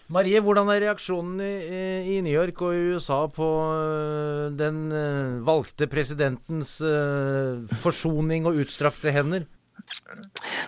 Marie, 0.09 0.39
hvordan 0.41 0.71
er 0.73 0.81
reaksjonen 0.87 1.37
i, 1.45 1.53
i, 2.15 2.21
New 2.25 2.33
York 2.33 2.63
og 2.65 2.73
i 2.73 2.95
USA 2.95 3.19
på 3.29 3.45
uh, 3.45 4.47
den 4.57 4.89
valgte 5.45 5.85
presidentens 5.91 6.79
forsoning 7.83 8.49
og 8.49 8.57
utstrakte 8.65 9.13
hender? 9.13 9.45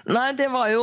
Nei, 0.05 0.31
det 0.37 0.47
var 0.53 0.69
jo 0.71 0.81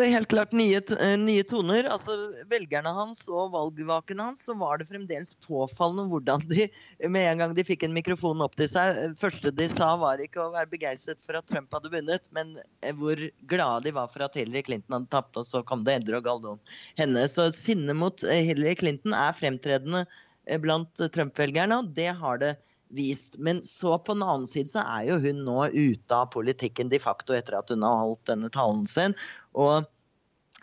helt 0.00 0.28
klart 0.30 0.52
nye, 0.56 0.80
eh, 0.96 1.14
nye, 1.20 1.44
toner. 1.48 1.88
Altså, 1.92 2.16
Velgerne 2.50 2.92
hans 2.96 3.22
og 3.28 3.52
valgvaken 3.54 4.22
hans, 4.22 4.44
så 4.48 4.56
var 4.58 4.80
det 4.80 4.88
fremdeles 4.90 5.34
påfallende 5.46 6.08
hvordan 6.12 6.44
de 6.50 6.68
med 7.08 7.28
en 7.28 7.42
gang 7.42 7.54
de 7.56 7.64
fikk 7.66 7.84
en 7.86 7.96
mikrofon 7.96 8.44
opp 8.44 8.56
til 8.60 8.70
seg 8.72 9.00
eh, 9.00 9.14
første 9.20 9.52
de 9.56 9.68
sa, 9.72 9.92
var 10.00 10.22
ikke 10.22 10.42
å 10.44 10.52
være 10.54 10.72
begeistret 10.72 11.22
for 11.24 11.40
at 11.40 11.48
Trump 11.50 11.72
hadde 11.76 11.92
vunnet, 11.92 12.30
men 12.36 12.56
eh, 12.80 12.94
hvor 12.96 13.20
glade 13.50 13.88
de 13.88 13.96
var 13.96 14.10
for 14.12 14.24
at 14.26 14.38
Hillary 14.38 14.64
Clinton 14.66 14.98
hadde 14.98 15.12
tapt, 15.12 15.40
og 15.40 15.48
så 15.48 15.64
kom 15.66 15.84
det 15.86 16.00
Edre 16.00 16.20
og 16.20 16.28
Galdon 16.28 16.64
henne. 17.00 17.26
Så 17.32 17.50
sinnet 17.56 17.96
mot 17.96 18.24
Hillary 18.24 18.76
Clinton 18.80 19.16
er 19.16 19.36
fremtredende 19.36 20.06
blant 20.60 21.00
Trump-velgerne, 21.14 21.82
og 21.82 21.92
det 21.96 22.10
har 22.16 22.40
det 22.40 22.54
vist. 22.90 23.38
Men 23.38 23.62
så 23.66 23.98
på 23.98 24.16
den 24.16 24.26
annen 24.26 24.50
side 24.50 24.72
så 24.72 24.84
er 24.84 25.08
jo 25.10 25.20
hun 25.22 25.44
nå 25.46 25.62
ute 25.72 26.16
av 26.16 26.30
politikken 26.34 26.90
de 26.92 27.00
facto 27.02 27.36
etter 27.36 27.58
at 27.60 27.72
hun 27.72 27.86
har 27.86 28.04
holdt 28.04 28.28
denne 28.30 28.50
talen 28.52 28.86
sin. 28.88 29.16
Og, 29.58 29.86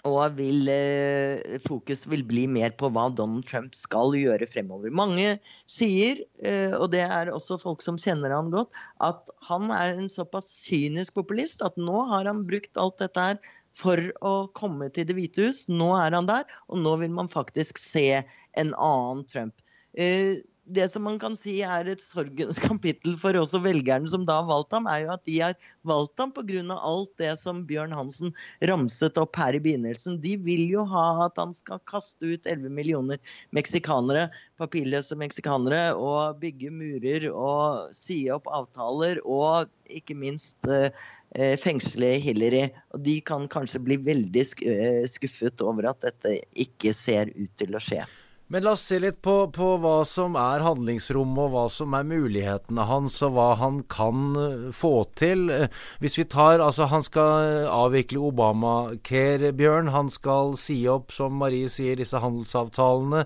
og 0.07 0.37
vil, 0.37 0.69
eh, 0.71 1.59
fokus 1.65 2.05
vil 2.09 2.23
bli 2.27 2.45
mer 2.51 2.75
på 2.79 2.89
hva 2.93 3.07
Donald 3.15 3.47
Trump 3.49 3.75
skal 3.77 4.15
gjøre 4.17 4.49
fremover. 4.51 4.93
Mange 4.93 5.37
sier, 5.69 6.23
eh, 6.43 6.75
og 6.77 6.91
det 6.95 7.05
er 7.05 7.33
også 7.33 7.59
folk 7.61 7.85
som 7.85 7.99
kjenner 8.01 8.35
han 8.35 8.51
godt, 8.53 8.75
at 9.03 9.31
han 9.49 9.71
er 9.75 9.95
en 9.95 10.11
såpass 10.11 10.51
kynisk 10.67 11.17
populist 11.19 11.63
at 11.65 11.79
nå 11.79 12.05
har 12.11 12.29
han 12.29 12.45
brukt 12.47 12.79
alt 12.79 12.99
dette 13.03 13.29
her 13.31 13.55
for 13.77 14.01
å 14.25 14.35
komme 14.57 14.89
til 14.89 15.05
Det 15.05 15.15
hvite 15.17 15.49
hus. 15.49 15.65
Nå 15.69 15.91
er 15.99 16.15
han 16.17 16.29
der, 16.29 16.47
og 16.67 16.81
nå 16.81 16.97
vil 17.03 17.13
man 17.13 17.31
faktisk 17.31 17.79
se 17.81 18.23
en 18.57 18.73
annen 18.73 19.25
Trump. 19.29 19.53
Eh, 19.97 20.41
det 20.67 20.87
som 20.91 21.05
man 21.07 21.17
kan 21.19 21.35
si 21.39 21.59
er 21.65 21.87
et 21.87 22.01
sorgens 22.03 22.59
kapittel 22.67 23.15
for 23.19 23.37
også 23.39 23.61
velgerne 23.63 24.09
som 24.11 24.25
da 24.27 24.41
har 24.41 24.49
valgt 24.49 24.75
ham, 24.75 24.87
er 24.91 25.05
jo 25.05 25.13
at 25.15 25.23
de 25.29 25.37
har 25.39 25.55
valgt 25.87 26.19
ham 26.19 26.33
pga. 26.35 26.61
alt 26.75 27.11
det 27.21 27.33
som 27.39 27.63
Bjørn 27.67 27.95
Hansen 27.95 28.33
ramset 28.69 29.17
opp 29.21 29.35
her 29.39 29.55
i 29.55 29.61
begynnelsen. 29.63 30.19
De 30.21 30.35
vil 30.37 30.65
jo 30.71 30.85
ha 30.89 31.25
at 31.27 31.39
han 31.39 31.53
skal 31.55 31.79
kaste 31.89 32.33
ut 32.33 32.45
11 32.45 32.69
millioner 32.69 33.21
meksikanere, 33.55 34.27
papirløse 34.59 35.15
meksikanere, 35.15 35.95
og 35.95 36.41
bygge 36.41 36.71
murer 36.73 37.29
og 37.31 37.95
si 37.95 38.25
opp 38.33 38.49
avtaler 38.51 39.21
og 39.23 39.71
ikke 39.87 40.17
minst 40.19 40.67
eh, 40.67 40.91
eh, 41.35 41.55
fengsle 41.61 42.17
Hillary. 42.23 42.67
Og 42.93 43.03
de 43.07 43.19
kan 43.25 43.47
kanskje 43.51 43.83
bli 43.83 43.99
veldig 44.03 44.47
eh, 44.67 45.03
skuffet 45.09 45.63
over 45.63 45.93
at 45.93 46.03
dette 46.03 46.39
ikke 46.59 46.95
ser 46.97 47.31
ut 47.35 47.53
til 47.59 47.77
å 47.77 47.83
skje. 47.83 48.03
Men 48.47 48.63
la 48.63 48.71
oss 48.77 48.85
se 48.87 48.95
litt 49.03 49.17
på, 49.25 49.33
på, 49.51 49.65
hva 49.83 50.05
som 50.07 50.37
er 50.39 50.63
handlingsrommet, 50.63 51.39
og 51.43 51.51
hva 51.51 51.63
som 51.71 51.95
er 51.97 52.05
mulighetene 52.07 52.85
hans, 52.87 53.17
og 53.25 53.33
hva 53.35 53.47
han 53.59 53.81
kan 53.91 54.21
eh, 54.39 54.69
få 54.71 54.91
til. 55.19 55.49
Eh, 55.51 55.67
hvis 55.99 56.15
vi 56.15 56.23
tar 56.31 56.63
Altså, 56.63 56.87
han 56.87 57.03
skal 57.03 57.67
avvikle 57.67 58.21
Obamacare, 58.29 59.51
Bjørn. 59.51 59.91
Han 59.91 60.07
skal 60.13 60.55
si 60.59 60.77
opp, 60.87 61.11
som 61.11 61.35
Marie 61.41 61.67
sier, 61.71 61.99
disse 61.99 62.23
handelsavtalene. 62.23 63.25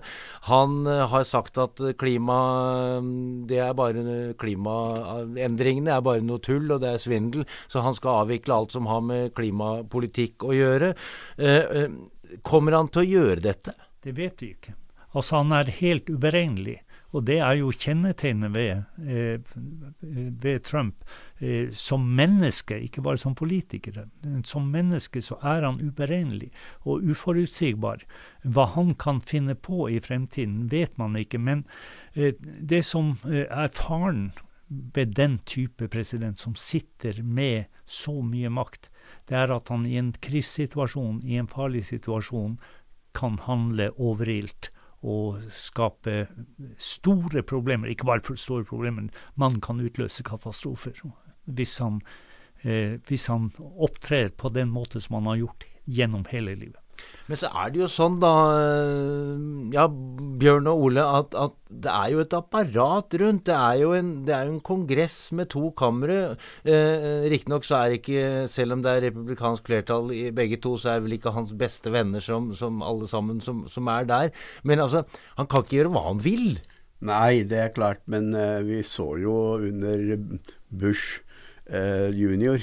Han 0.50 0.90
eh, 0.90 1.04
har 1.14 1.28
sagt 1.28 1.62
at 1.62 1.78
klima 2.02 2.40
Det 3.46 3.62
er 3.62 3.78
bare 3.78 4.02
Klimaendringene 4.42 5.94
er 5.94 6.02
bare 6.02 6.26
noe 6.26 6.42
tull, 6.42 6.66
og 6.66 6.82
det 6.82 6.96
er 6.96 7.02
svindel. 7.02 7.46
Så 7.70 7.86
han 7.86 7.94
skal 7.94 8.24
avvikle 8.24 8.58
alt 8.58 8.74
som 8.74 8.90
har 8.90 9.06
med 9.06 9.30
klimapolitikk 9.38 10.42
å 10.42 10.54
gjøre. 10.56 10.94
Kommer 12.42 12.80
han 12.80 12.90
til 12.90 13.04
å 13.04 13.10
gjøre 13.12 13.42
dette? 13.52 13.78
Det 14.02 14.18
vet 14.18 14.42
vi 14.42 14.54
ikke. 14.56 14.80
Altså, 15.12 15.42
han 15.42 15.52
er 15.52 15.76
helt 15.80 16.10
uberegnelig. 16.10 16.80
Og 17.12 17.26
det 17.28 17.38
er 17.44 17.58
jo 17.60 17.72
kjennetegnet 17.76 18.54
ved, 18.54 18.84
eh, 19.04 19.40
ved 20.42 20.62
Trump. 20.64 21.04
Eh, 21.40 21.72
som 21.72 22.00
menneske, 22.00 22.78
ikke 22.80 23.02
bare 23.02 23.18
som 23.18 23.34
politiker. 23.34 24.06
Som 24.44 24.70
menneske 24.72 25.20
så 25.20 25.36
er 25.42 25.66
han 25.66 25.80
uberegnelig 25.80 26.50
og 26.84 27.02
uforutsigbar. 27.02 28.06
Hva 28.44 28.66
han 28.74 28.94
kan 28.94 29.20
finne 29.20 29.54
på 29.54 29.90
i 29.90 30.00
fremtiden, 30.00 30.70
vet 30.70 30.96
man 30.98 31.16
ikke. 31.16 31.38
Men 31.38 31.66
eh, 32.14 32.32
det 32.40 32.84
som 32.84 33.18
eh, 33.26 33.44
er 33.44 33.68
faren 33.68 34.32
ved 34.68 35.12
den 35.14 35.38
type 35.44 35.88
president 35.88 36.38
som 36.38 36.54
sitter 36.54 37.22
med 37.22 37.64
så 37.84 38.22
mye 38.22 38.48
makt, 38.48 38.88
det 39.28 39.36
er 39.36 39.52
at 39.52 39.68
han 39.68 39.84
i 39.86 39.98
en 40.00 40.12
krisesituasjon, 40.12 41.20
i 41.24 41.36
en 41.36 41.48
farlig 41.48 41.84
situasjon, 41.84 42.56
kan 43.12 43.36
handle 43.44 43.90
overilt 44.00 44.70
og 45.02 45.42
skape 45.50 46.26
store 46.78 47.42
problemer. 47.42 47.90
Ikke 47.90 48.06
bare 48.06 48.36
store 48.36 48.64
problemer, 48.64 49.08
man 49.36 49.60
kan 49.60 49.80
utløse 49.82 50.22
katastrofer 50.22 51.02
hvis 51.44 51.78
han, 51.82 52.00
eh, 52.62 52.98
hvis 53.08 53.26
han 53.26 53.50
opptrer 53.58 54.30
på 54.30 54.48
den 54.54 54.70
måte 54.70 55.00
som 55.00 55.18
han 55.18 55.32
har 55.32 55.42
gjort 55.42 55.66
gjennom 55.86 56.24
hele 56.30 56.54
livet. 56.54 56.81
Men 57.30 57.38
så 57.38 57.48
er 57.54 57.70
det 57.72 57.78
jo 57.80 57.86
sånn, 57.90 58.16
da, 58.20 58.30
ja, 59.72 59.84
Bjørn 60.42 60.66
og 60.68 60.82
Ole, 60.88 61.04
at, 61.20 61.36
at 61.38 61.54
det 61.70 61.92
er 61.92 62.10
jo 62.12 62.22
et 62.24 62.34
apparat 62.36 63.16
rundt. 63.22 63.44
Det 63.46 63.54
er 63.56 63.78
jo 63.80 63.92
en, 63.96 64.10
det 64.26 64.34
er 64.36 64.50
en 64.50 64.58
kongress 64.64 65.16
med 65.38 65.48
to 65.54 65.70
kamre. 65.78 66.18
Eh, 66.66 67.24
Riktignok 67.32 67.66
så 67.68 67.78
er 67.78 67.96
ikke, 67.96 68.26
selv 68.52 68.76
om 68.76 68.84
det 68.84 68.92
er 68.92 69.06
republikansk 69.06 69.70
flertall 69.70 70.12
i 70.16 70.26
begge 70.34 70.58
to, 70.62 70.74
så 70.80 70.96
er 70.96 71.06
vel 71.06 71.16
ikke 71.16 71.34
hans 71.36 71.54
beste 71.58 71.94
venner 71.94 72.22
som, 72.24 72.50
som 72.58 72.82
alle 72.84 73.08
sammen 73.08 73.40
som, 73.44 73.64
som, 73.70 73.88
er 73.92 74.08
der. 74.10 74.36
Men 74.66 74.82
altså, 74.84 75.06
han 75.38 75.48
kan 75.48 75.64
ikke 75.64 75.78
gjøre 75.78 75.94
hva 75.94 76.06
han 76.10 76.22
vil. 76.26 76.48
Nei, 77.02 77.42
det 77.48 77.58
er 77.58 77.76
klart. 77.76 78.02
Men 78.10 78.32
eh, 78.36 78.60
vi 78.66 78.82
så 78.86 79.12
jo 79.22 79.36
under 79.62 80.18
Bush 80.68 81.22
eh, 81.70 82.10
junior 82.12 82.60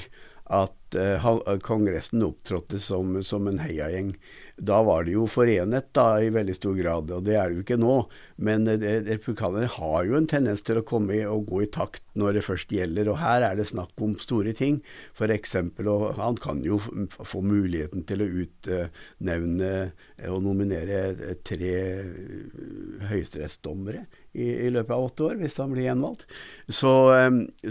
at 0.50 0.96
uh, 0.98 1.58
Kongressen 1.62 2.22
opptrådte 2.26 2.80
som, 2.82 3.22
som 3.22 3.46
en 3.46 3.60
heiagjeng. 3.62 4.12
Da 4.58 4.80
var 4.84 5.06
de 5.06 5.14
jo 5.14 5.26
forenet 5.30 5.92
da, 5.96 6.18
i 6.20 6.32
veldig 6.34 6.56
stor 6.58 6.74
grad, 6.76 7.12
og 7.14 7.24
det 7.24 7.36
er 7.38 7.48
det 7.48 7.60
jo 7.60 7.64
ikke 7.64 7.78
nå. 7.80 7.96
Men 8.42 8.66
uh, 8.66 8.74
republikanere 9.06 9.70
har 9.76 10.08
jo 10.08 10.18
en 10.18 10.28
tendens 10.30 10.64
til 10.66 10.80
å 10.80 10.86
komme 10.86 11.20
og 11.30 11.46
gå 11.50 11.62
i 11.64 11.70
takt 11.70 12.02
når 12.18 12.38
det 12.38 12.46
først 12.48 12.74
gjelder. 12.74 13.12
Og 13.12 13.20
her 13.22 13.46
er 13.46 13.60
det 13.60 13.68
snakk 13.70 14.02
om 14.02 14.16
store 14.20 14.54
ting. 14.58 14.80
F.eks. 15.14 15.54
og 15.86 16.06
han 16.18 16.40
kan 16.42 16.64
jo 16.66 16.80
få 17.14 17.44
muligheten 17.46 18.02
til 18.08 18.24
å 18.24 18.30
utnevne 18.44 19.74
og 20.30 20.42
nominere 20.44 21.36
tre 21.46 21.76
høyesterettsdommere 23.10 24.04
i, 24.32 24.46
i, 24.66 24.70
løpet 24.70 24.94
av 24.94 25.06
åtte 25.08 25.26
år, 25.26 25.38
hvis 25.40 25.58
han 25.60 25.72
blir 25.74 25.88
gjenvalgt. 25.88 26.26
Så, 26.68 26.92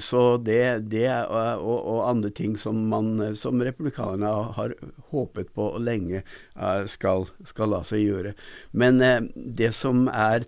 så 0.04 0.24
det, 0.44 0.90
det 0.92 1.08
og, 1.30 1.78
og, 1.78 2.00
andre 2.10 2.32
ting 2.36 2.58
som, 2.60 2.82
man, 2.92 3.32
som 3.40 3.62
republikanerne 3.64 4.54
har 4.58 4.76
håpet 5.14 5.54
på 5.56 5.70
lenge 5.84 6.22
eh, 6.22 6.84
skal, 6.92 7.30
skal 7.48 7.74
la 7.74 7.84
seg 7.88 8.04
gjøre. 8.04 8.36
Men 8.72 9.00
det 9.36 9.72
som 9.78 10.08
er 10.12 10.48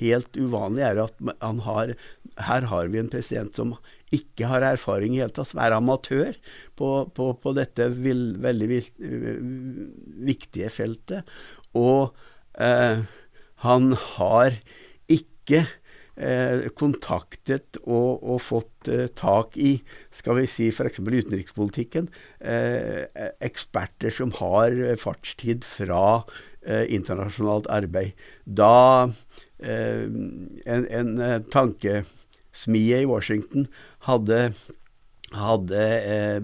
helt 0.00 0.40
uvanlig, 0.40 0.86
er 0.86 1.04
at 1.06 1.20
han 1.42 1.62
har 1.66 1.96
her 2.36 2.66
har 2.68 2.88
vi 2.92 3.00
en 3.00 3.10
president 3.12 3.56
som 3.56 3.74
ikke 4.14 4.48
har 4.50 4.64
erfaring 4.64 5.16
i 5.16 5.20
hele 5.22 5.34
tatt, 5.34 5.50
som 5.50 5.60
er 5.62 5.74
amatør 5.74 6.36
på, 6.78 6.90
på, 7.16 7.30
på 7.42 7.52
dette 7.56 7.88
vil, 7.96 8.36
veldig 8.42 8.68
viktige 10.28 10.70
feltet. 10.72 11.36
Og 11.76 12.14
eh, 12.60 13.02
han 13.64 13.96
har 14.16 14.58
ikke 15.46 15.62
eh, 16.16 16.66
kontaktet 16.74 17.78
og, 17.84 18.22
og 18.24 18.42
fått 18.42 18.90
eh, 18.90 19.06
tak 19.14 19.56
i, 19.60 19.76
skal 20.14 20.40
vi 20.40 20.46
si 20.50 20.68
f.eks. 20.72 21.00
utenrikspolitikken, 21.00 22.10
eh, 22.40 23.06
eksperter 23.44 24.10
som 24.10 24.34
har 24.40 24.74
fartstid 25.00 25.64
fra 25.66 26.24
eh, 26.66 26.86
internasjonalt 26.90 27.70
arbeid. 27.70 28.16
Da 28.44 29.12
eh, 29.62 30.06
en, 30.06 30.88
en 30.90 31.14
tankesmie 31.52 33.02
i 33.04 33.08
Washington 33.08 33.68
hadde, 34.08 34.50
hadde 35.36 35.84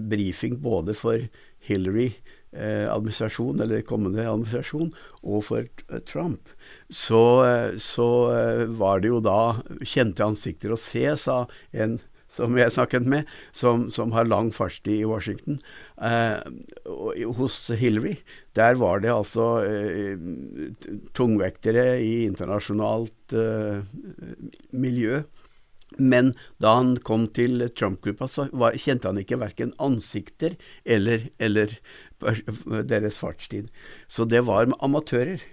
brifing 0.07 0.61
både 0.63 0.95
for 0.95 1.27
Hillary 1.63 2.13
administrasjon, 2.53 3.61
eller 3.63 3.81
kommende 3.87 4.27
administrasjon, 4.29 4.91
og 5.25 5.45
for 5.47 5.65
Trump 6.05 6.51
så, 6.93 7.23
så, 7.81 8.09
var 8.77 9.01
det 9.01 9.09
jo 9.09 9.21
da 9.25 9.55
kjente 9.81 10.25
ansikter 10.25 10.75
å 10.75 10.77
se, 10.79 11.07
sa 11.17 11.43
en 11.71 11.97
som 12.33 12.57
jeg 12.57 12.73
snakket 12.73 13.05
med, 13.09 13.29
som, 13.55 13.87
som 13.93 14.13
har 14.15 14.29
lang 14.29 14.49
fartstid 14.53 15.03
i 15.03 15.09
Washington. 15.09 15.59
Eh, 16.01 16.41
hos 17.37 17.59
Hillary, 17.77 18.17
der 18.57 18.79
var 18.81 19.03
det 19.03 19.13
altså 19.13 19.47
eh, 19.67 20.17
tungvektere 21.17 21.99
i 22.01 22.23
internasjonalt 22.25 23.37
eh, 23.37 23.85
miljø. 24.71 25.23
Men 26.01 26.31
da 26.63 26.71
han 26.79 26.95
kom 27.05 27.27
til 27.35 27.67
Trump-gruppa, 27.69 28.25
så 28.25 28.47
var, 28.49 28.79
kjente 28.81 29.11
han 29.11 29.21
ikke 29.21 29.37
verken 29.43 29.75
ansikter 29.77 30.55
eller, 30.89 31.27
eller 31.37 31.75
deres 32.91 33.19
fartstid. 33.19 33.69
Så 34.07 34.27
det 34.29 34.43
var 34.47 34.71
amatører. 34.83 35.43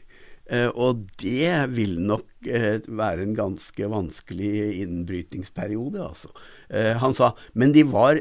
Eh, 0.51 0.69
og 0.75 1.05
det 1.23 1.53
vil 1.77 1.99
nok 2.03 2.49
eh, 2.51 2.83
være 2.87 3.23
en 3.23 3.37
ganske 3.39 3.91
vanskelig 3.93 4.81
innbrytningsperiode, 4.83 6.03
altså. 6.03 6.33
Eh, 6.69 6.97
han 6.99 7.15
sa 7.15 7.35
Men 7.55 7.75
de 7.77 7.85
var 7.87 8.19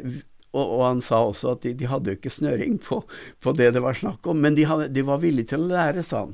og, 0.50 0.64
og, 0.64 0.82
han 0.82 1.02
sa 1.06 1.22
også 1.26 1.54
at 1.54 1.66
de, 1.66 1.76
de 1.78 1.90
hadde 1.90 2.10
jo 2.10 2.18
ikke 2.18 2.34
snøring 2.34 2.80
på, 2.82 3.04
på, 3.42 3.54
det 3.58 3.70
det 3.76 3.84
var 3.86 3.98
snakk 3.98 4.26
om, 4.30 4.40
men 4.42 4.56
de, 4.58 4.66
hadde, 4.66 4.88
de, 4.94 5.04
var 5.06 5.22
villige 5.22 5.52
til 5.52 5.66
å 5.66 5.70
lære, 5.70 6.02
sa 6.06 6.24
han. 6.26 6.34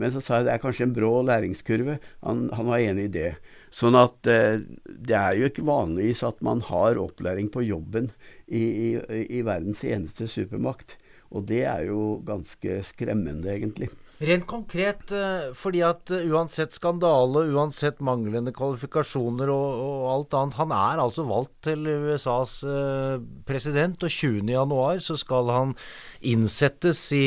Men 0.00 0.12
så 0.14 0.22
sa 0.22 0.38
jeg 0.38 0.46
det 0.46 0.54
er 0.54 0.62
kanskje 0.62 0.86
en 0.86 0.94
brå 0.96 1.10
læringskurve. 1.26 1.98
Han, 2.24 2.46
han 2.56 2.68
var 2.70 2.80
enig 2.80 3.08
i 3.08 3.14
det. 3.18 3.30
Sånn 3.74 3.98
at 3.98 4.26
eh, 4.30 4.62
det 4.86 5.16
er 5.18 5.36
jo 5.36 5.50
ikke 5.50 5.66
vanligvis 5.66 6.22
at 6.26 6.40
man 6.46 6.62
har 6.70 6.98
opplæring 7.02 7.50
på 7.52 7.66
jobben 7.66 8.08
i, 8.46 8.62
i, 8.62 8.88
i 9.28 9.42
verdens 9.46 9.82
eneste 9.84 10.30
supermakt. 10.30 10.96
Og 11.30 11.44
det 11.46 11.62
er 11.70 11.84
jo 11.86 12.20
ganske 12.26 12.80
skremmende, 12.86 13.52
egentlig. 13.54 13.90
Rent 14.20 14.44
konkret, 14.50 15.12
eh, 15.16 15.52
fordi 15.56 15.80
at 15.86 16.10
eh, 16.12 16.26
uansett 16.28 16.74
skandale, 16.76 17.46
uansett 17.54 18.02
manglende 18.04 18.52
kvalifikasjoner 18.52 19.48
og, 19.48 19.78
og, 19.80 20.02
alt 20.12 20.36
annet 20.36 20.58
Han 20.58 20.74
er 20.76 21.00
altså 21.00 21.24
valgt 21.24 21.54
til 21.70 21.88
USAs 21.88 22.58
eh, 22.68 23.16
president, 23.48 24.02
og 24.04 24.12
20.1 24.12 25.00
så 25.06 25.16
skal 25.22 25.54
han 25.54 25.74
innsettes 26.20 27.00
i 27.16 27.24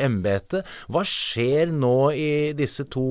embetet. 0.00 0.64
Hva 0.88 1.04
skjer 1.04 1.74
nå 1.76 1.96
i 2.16 2.30
disse 2.56 2.88
to 2.88 3.04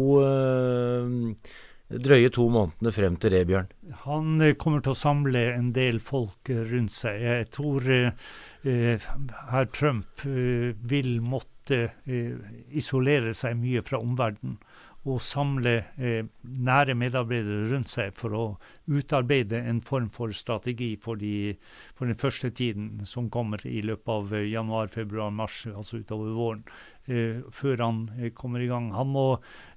drøye 1.89 2.29
to 2.33 2.45
månedene 2.53 2.93
frem 2.93 3.15
til 3.21 3.33
det, 3.33 3.45
Bjørn? 3.49 3.69
Han 4.05 4.43
kommer 4.61 4.83
til 4.85 4.93
å 4.93 4.99
samle 4.99 5.45
en 5.55 5.71
del 5.75 6.01
folk 6.03 6.51
rundt 6.71 6.93
seg. 6.93 7.21
Jeg 7.23 7.49
tror 7.55 7.89
eh, 7.89 9.07
herr 9.49 9.71
Trump 9.73 10.25
eh, 10.29 10.75
vil 10.91 11.17
måtte 11.25 11.81
eh, 12.05 12.37
isolere 12.77 13.33
seg 13.37 13.57
mye 13.57 13.83
fra 13.85 14.01
omverdenen 14.01 14.59
og 15.07 15.21
samle 15.23 15.73
eh, 15.95 16.25
nære 16.43 16.95
medarbeidere 16.97 17.69
rundt 17.71 17.91
seg 17.91 18.11
for 18.19 18.35
å 18.35 18.43
utarbeide 18.91 19.61
en 19.69 19.79
form 19.85 20.09
for 20.11 20.33
strategi 20.35 20.91
for, 21.01 21.19
de, 21.19 21.55
for 21.95 22.09
den 22.09 22.19
første 22.19 22.51
tiden 22.51 23.05
som 23.07 23.29
kommer 23.31 23.63
i 23.67 23.79
løpet 23.85 24.11
av 24.11 24.33
eh, 24.35 24.49
januar, 24.51 24.91
februar, 24.91 25.31
mars, 25.31 25.63
altså 25.71 26.01
utover 26.03 26.35
våren, 26.35 26.65
eh, 26.65 26.98
før 27.09 27.81
han 27.83 28.01
eh, 28.19 28.31
kommer 28.35 28.61
i 28.61 28.69
gang. 28.69 28.91
Han 28.93 29.11
må 29.13 29.25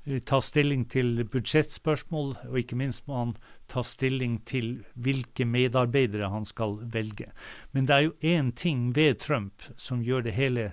eh, 0.05 0.21
ta 0.25 0.40
stilling 0.45 0.85
til 0.92 1.25
budsjettspørsmål, 1.33 2.35
og 2.51 2.59
ikke 2.61 2.79
minst 2.79 3.07
må 3.09 3.18
han 3.18 3.33
ta 3.73 3.85
stilling 3.87 4.40
til 4.49 4.83
hvilke 4.95 5.47
medarbeidere 5.49 6.33
han 6.33 6.45
skal 6.49 6.79
velge. 6.92 7.31
Men 7.73 7.88
det 7.88 7.97
er 7.97 8.07
jo 8.09 8.37
én 8.37 8.53
ting 8.53 8.90
ved 8.97 9.23
Trump 9.25 9.64
som 9.77 10.05
gjør 10.05 10.29
det 10.29 10.37
hele 10.37 10.73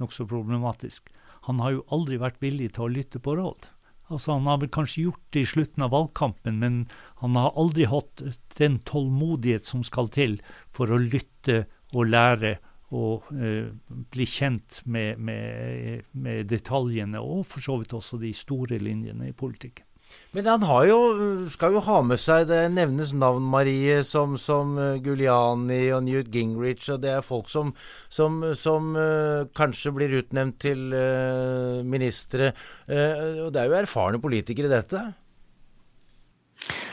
nokså 0.00 0.28
problematisk. 0.30 1.10
Han 1.48 1.60
har 1.64 1.78
jo 1.78 1.86
aldri 1.90 2.20
vært 2.20 2.40
villig 2.42 2.74
til 2.76 2.86
å 2.86 2.94
lytte 2.94 3.22
på 3.22 3.36
råd. 3.38 3.70
Altså 4.10 4.34
Han 4.34 4.48
har 4.50 4.58
vel 4.58 4.72
kanskje 4.74 5.04
gjort 5.06 5.22
det 5.30 5.44
i 5.44 5.48
slutten 5.48 5.84
av 5.86 5.92
valgkampen, 5.94 6.58
men 6.58 6.80
han 7.22 7.36
har 7.38 7.54
aldri 7.54 7.86
hatt 7.86 8.22
den 8.58 8.80
tålmodighet 8.82 9.64
som 9.64 9.84
skal 9.86 10.10
til 10.10 10.40
for 10.74 10.90
å 10.90 10.98
lytte 10.98 11.64
og 11.94 12.10
lære 12.10 12.58
og 12.90 13.28
eh, 13.38 13.70
bli 14.10 14.26
kjent 14.26 14.82
med, 14.90 15.20
med, 15.22 16.08
med, 16.12 16.48
detaljene, 16.50 17.22
og 17.22 17.46
for 17.50 17.62
så 17.62 17.78
vidt 17.80 17.94
også 17.94 18.18
de 18.20 18.32
store 18.34 18.80
linjene 18.82 19.30
i 19.30 19.36
politikken. 19.36 19.86
Men 20.34 20.48
han 20.50 20.64
jo, 20.88 20.98
skal 21.46 21.76
jo 21.76 21.80
ha 21.86 22.00
med 22.02 22.18
seg 22.18 22.48
Det 22.50 22.64
nevnes 22.74 23.12
navn, 23.14 23.44
Marie, 23.46 24.00
som, 24.02 24.34
som 24.42 24.72
uh, 24.74 24.98
Guliani 24.98 25.84
og 25.94 26.02
Newt 26.02 26.32
Gingrich, 26.34 26.88
og 26.90 27.04
det 27.04 27.12
er 27.14 27.22
folk 27.22 27.46
som, 27.50 27.70
som, 28.10 28.40
som 28.58 28.90
uh, 28.98 29.46
kanskje 29.54 29.94
blir 29.94 30.16
utnevnt 30.18 30.58
til 30.66 30.90
uh, 30.90 31.86
ministre. 31.86 32.50
og 32.90 33.54
det 33.54 33.62
er 33.62 33.70
jo 33.70 33.78
erfarne 33.84 34.22
politikere, 34.22 34.70
dette? 34.72 35.04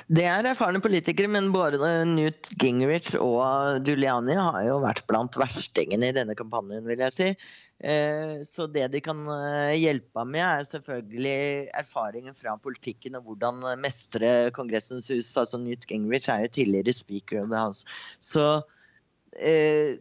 Det 0.08 0.24
er 0.24 0.46
erfarne 0.48 0.80
politikere, 0.80 1.28
men 1.28 1.50
både 1.52 1.84
Newt 2.08 2.48
Gingrich 2.62 3.18
og 3.20 3.84
Giuliani 3.84 4.38
har 4.40 4.62
jo 4.64 4.78
vært 4.80 5.02
blant 5.10 5.36
verstingene 5.36 6.14
i 6.14 6.16
denne 6.16 6.36
kampanjen, 6.40 6.86
vil 6.88 7.02
jeg 7.04 7.16
si. 7.16 7.28
Eh, 7.84 8.40
så 8.48 8.70
det 8.72 8.86
de 8.94 9.02
kan 9.04 9.20
eh, 9.30 9.76
hjelpe 9.76 10.24
med, 10.24 10.42
er 10.42 10.64
selvfølgelig 10.70 11.68
erfaringen 11.76 12.38
fra 12.40 12.56
politikken 12.56 13.20
og 13.20 13.28
hvordan 13.28 13.60
mestre 13.84 14.50
Kongressens 14.56 15.10
hus. 15.12 15.36
Altså 15.36 15.60
Newt 15.60 15.84
Gingrich 15.90 16.32
er 16.32 16.46
jo 16.46 16.54
tidligere 16.56 16.96
speaker 16.96 17.44
of 17.44 17.52
the 17.52 17.60
house. 17.60 17.84
Så 18.24 18.46
eh, 19.36 20.00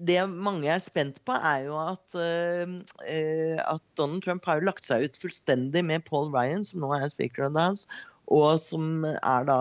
det 0.00 0.18
mange 0.28 0.72
er 0.72 0.80
spent 0.80 1.20
på, 1.28 1.36
er 1.36 1.68
jo 1.68 1.76
at, 1.78 2.16
at 2.16 3.84
Donald 3.96 4.24
Trump 4.24 4.44
har 4.48 4.64
lagt 4.64 4.84
seg 4.88 5.04
ut 5.04 5.20
fullstendig 5.20 5.84
med 5.86 6.02
Paul 6.08 6.32
Ryan, 6.34 6.64
som 6.66 6.82
nå 6.82 6.90
er 6.96 7.06
speaker 7.12 7.46
of 7.46 7.54
the 7.54 7.62
house, 7.62 7.86
og 8.32 8.60
som 8.62 9.04
er 9.04 9.48
da 9.48 9.58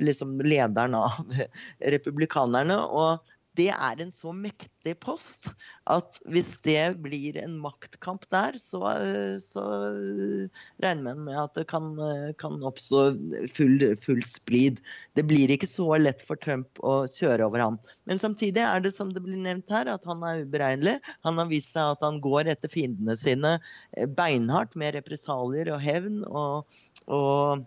liksom 0.00 0.38
lederen 0.44 0.96
av 0.98 1.40
republikanerne. 1.94 2.78
og 2.86 3.32
det 3.56 3.70
er 3.72 4.00
en 4.02 4.10
så 4.12 4.32
mektig 4.36 4.94
post 5.00 5.48
at 5.88 6.18
hvis 6.28 6.56
det 6.66 6.98
blir 7.04 7.38
en 7.40 7.54
maktkamp 7.62 8.26
der, 8.32 8.58
så, 8.60 8.82
så 9.42 9.64
regner 10.82 11.06
man 11.06 11.22
med 11.28 11.38
at 11.40 11.54
det 11.56 11.66
kan, 11.70 11.94
kan 12.40 12.58
oppstå 12.66 13.04
full, 13.54 13.84
full, 14.02 14.22
splid. 14.26 14.82
Det 15.16 15.24
blir 15.28 15.52
ikke 15.52 15.68
så 15.70 15.88
lett 16.00 16.24
for 16.26 16.40
Trump 16.42 16.82
å 16.84 16.98
kjøre 17.12 17.46
over 17.48 17.64
ham. 17.64 17.78
Men 18.08 18.20
samtidig 18.20 18.64
er 18.64 18.82
det 18.84 18.92
som 18.96 19.14
det 19.14 19.24
blir 19.24 19.40
nevnt 19.40 19.72
her, 19.72 19.88
at 19.94 20.04
han 20.08 20.24
er 20.26 20.44
uberegnelig. 20.44 20.98
Han 21.26 21.40
har 21.40 21.48
vist 21.52 21.76
seg 21.76 21.94
at 21.94 22.04
han 22.04 22.20
går 22.24 22.52
etter 22.52 22.72
fiendene 22.72 23.16
sine 23.18 23.56
beinhardt 24.18 24.76
med 24.76 24.98
represalier 24.98 25.72
og 25.72 25.80
hevn. 25.86 26.20
og, 26.28 26.76
og 27.06 27.64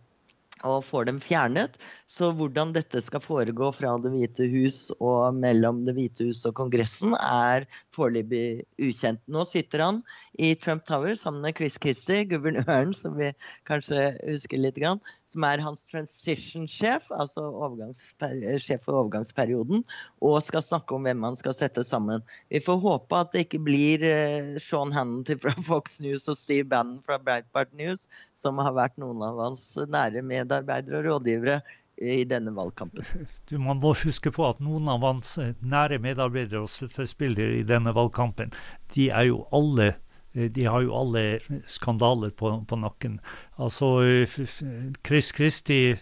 og 0.67 0.83
får 0.87 1.09
dem 1.09 1.19
fjernet. 1.23 1.77
Så 2.09 2.31
hvordan 2.35 2.73
dette 2.75 3.01
skal 3.05 3.21
foregå 3.23 3.71
fra 3.75 3.95
Det 4.01 4.11
hvite 4.13 4.47
hus 4.49 4.79
og 4.97 5.35
mellom 5.37 5.83
Det 5.85 5.95
hvite 5.97 6.29
hus 6.29 6.43
og 6.49 6.55
Kongressen, 6.59 7.15
er 7.19 7.67
foreløpig 7.95 8.63
ukjent. 8.81 9.21
Nå 9.29 9.45
sitter 9.49 9.83
han 9.83 10.01
i 10.39 10.53
Trump 10.59 10.85
Tower 10.87 11.15
sammen 11.19 11.43
med 11.45 11.57
Chris 11.57 11.77
Christie, 11.81 12.25
guvernøren, 12.29 12.93
som 12.95 13.17
vi 13.19 13.31
kanskje 13.69 14.13
husker 14.23 14.61
litt, 14.61 14.79
som 15.29 15.43
er 15.43 15.61
hans 15.63 15.81
transition-sjef, 15.89 17.09
altså 17.11 17.49
sjef 18.61 18.85
for 18.85 19.01
overgangsperioden, 19.01 19.83
og 20.23 20.37
skal 20.45 20.63
snakke 20.63 20.95
om 20.95 21.07
hvem 21.07 21.25
han 21.27 21.37
skal 21.39 21.55
sette 21.57 21.83
sammen. 21.83 22.23
Vi 22.53 22.61
får 22.63 22.79
håpe 22.85 23.19
at 23.19 23.33
det 23.33 23.45
ikke 23.47 23.61
blir 23.65 24.05
eh, 24.07 24.55
Sean 24.61 24.93
Hannity 24.95 25.35
fra 25.41 25.53
Fox 25.67 25.99
News 26.03 26.29
og 26.31 26.37
Steve 26.39 26.69
Bannon 26.71 27.01
fra 27.05 27.19
Breitbart 27.21 27.73
News, 27.77 28.07
som 28.37 28.61
har 28.63 28.75
vært 28.77 28.97
noen 29.01 29.21
av 29.25 29.41
hans 29.43 29.65
nære 29.89 30.23
med 30.25 30.48
medarbeidere 30.49 30.99
og 30.99 31.05
rådgivere 31.05 31.61
i 31.99 32.23
denne 32.23 32.55
valgkampen. 32.55 33.03
Du, 33.49 33.57
man 33.59 33.79
må 33.83 33.93
huske 34.03 34.31
på 34.31 34.47
at 34.47 34.61
noen 34.63 34.87
av 34.87 35.03
hans 35.03 35.37
nære 35.59 35.99
medarbeidere 35.99 36.63
og 36.63 36.71
støttespillere 36.71 37.59
i 37.59 37.65
denne 37.67 37.93
valgkampen, 37.95 38.53
de 38.95 39.09
er 39.09 39.29
jo 39.29 39.45
alle 39.53 39.95
de 40.29 40.65
har 40.69 40.83
jo 40.85 40.93
alle 40.93 41.39
skandaler 41.65 42.29
på, 42.37 42.51
på 42.69 42.77
nakken. 42.77 43.15
Altså, 43.57 43.87
eh, 44.05 44.35
Chris 45.01 45.31
Christie 45.33 45.97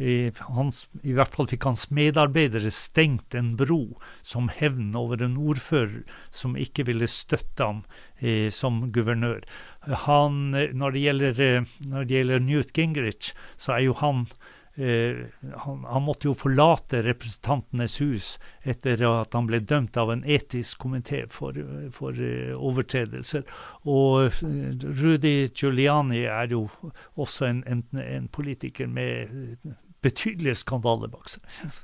i, 0.00 0.30
hans, 0.56 0.86
I 1.04 1.12
hvert 1.16 1.34
fall 1.34 1.48
fikk 1.50 1.66
hans 1.68 1.86
medarbeidere 1.94 2.72
stengt 2.72 3.36
en 3.36 3.52
bro 3.60 3.82
som 4.26 4.48
hevn 4.52 4.94
over 4.96 5.20
en 5.24 5.36
ordfører 5.36 6.06
som 6.34 6.56
ikke 6.56 6.86
ville 6.88 7.08
støtte 7.10 7.66
ham 7.66 7.82
eh, 8.18 8.48
som 8.54 8.86
guvernør. 8.94 9.44
Han, 10.06 10.54
når, 10.54 10.96
det 10.96 11.04
gjelder, 11.04 11.44
eh, 11.44 11.74
når 11.92 12.08
det 12.08 12.16
gjelder 12.16 12.46
Newt 12.46 12.72
Gingrich, 12.76 13.34
så 13.60 13.76
er 13.76 13.86
jo 13.90 13.98
han 14.00 14.24
Eh, 14.74 15.16
han, 15.56 15.84
han, 15.84 16.02
måtte 16.02 16.28
jo 16.28 16.34
forlate 16.38 17.02
Representantenes 17.02 17.98
hus 18.00 18.28
etter 18.62 19.02
at 19.04 19.34
han 19.34 19.48
ble 19.50 19.58
dømt 19.66 19.98
av 19.98 20.12
en 20.14 20.22
etisk 20.24 20.86
komité 20.86 21.24
for, 21.28 21.58
for 21.92 22.14
uh, 22.14 22.54
overtredelser. 22.54 23.42
Og 23.90 24.30
uh, 24.30 24.86
Rudy 25.02 25.50
Giuliani 25.50 26.22
er 26.22 26.54
jo 26.54 26.68
også 27.18 27.50
en, 27.50 27.64
en, 27.66 27.84
en 28.00 28.30
politiker 28.32 28.88
med 28.88 29.58
betydelige 30.04 30.60
skandaler 30.62 31.12
bak 31.12 31.28
seg. 31.32 31.42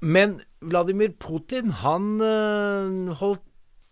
Men 0.00 0.38
Vladimir 0.64 1.12
Putin, 1.20 1.74
han 1.82 2.20
øh, 2.24 3.10
holdt 3.20 3.44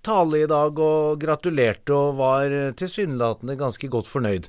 tale 0.07 0.45
i 0.45 0.49
dag 0.49 0.79
og 0.81 1.19
gratulerte 1.21 1.93
og 1.93 2.17
var 2.21 2.55
tilsynelatende 2.81 3.59
ganske 3.61 3.91
godt 3.93 4.09
fornøyd. 4.09 4.49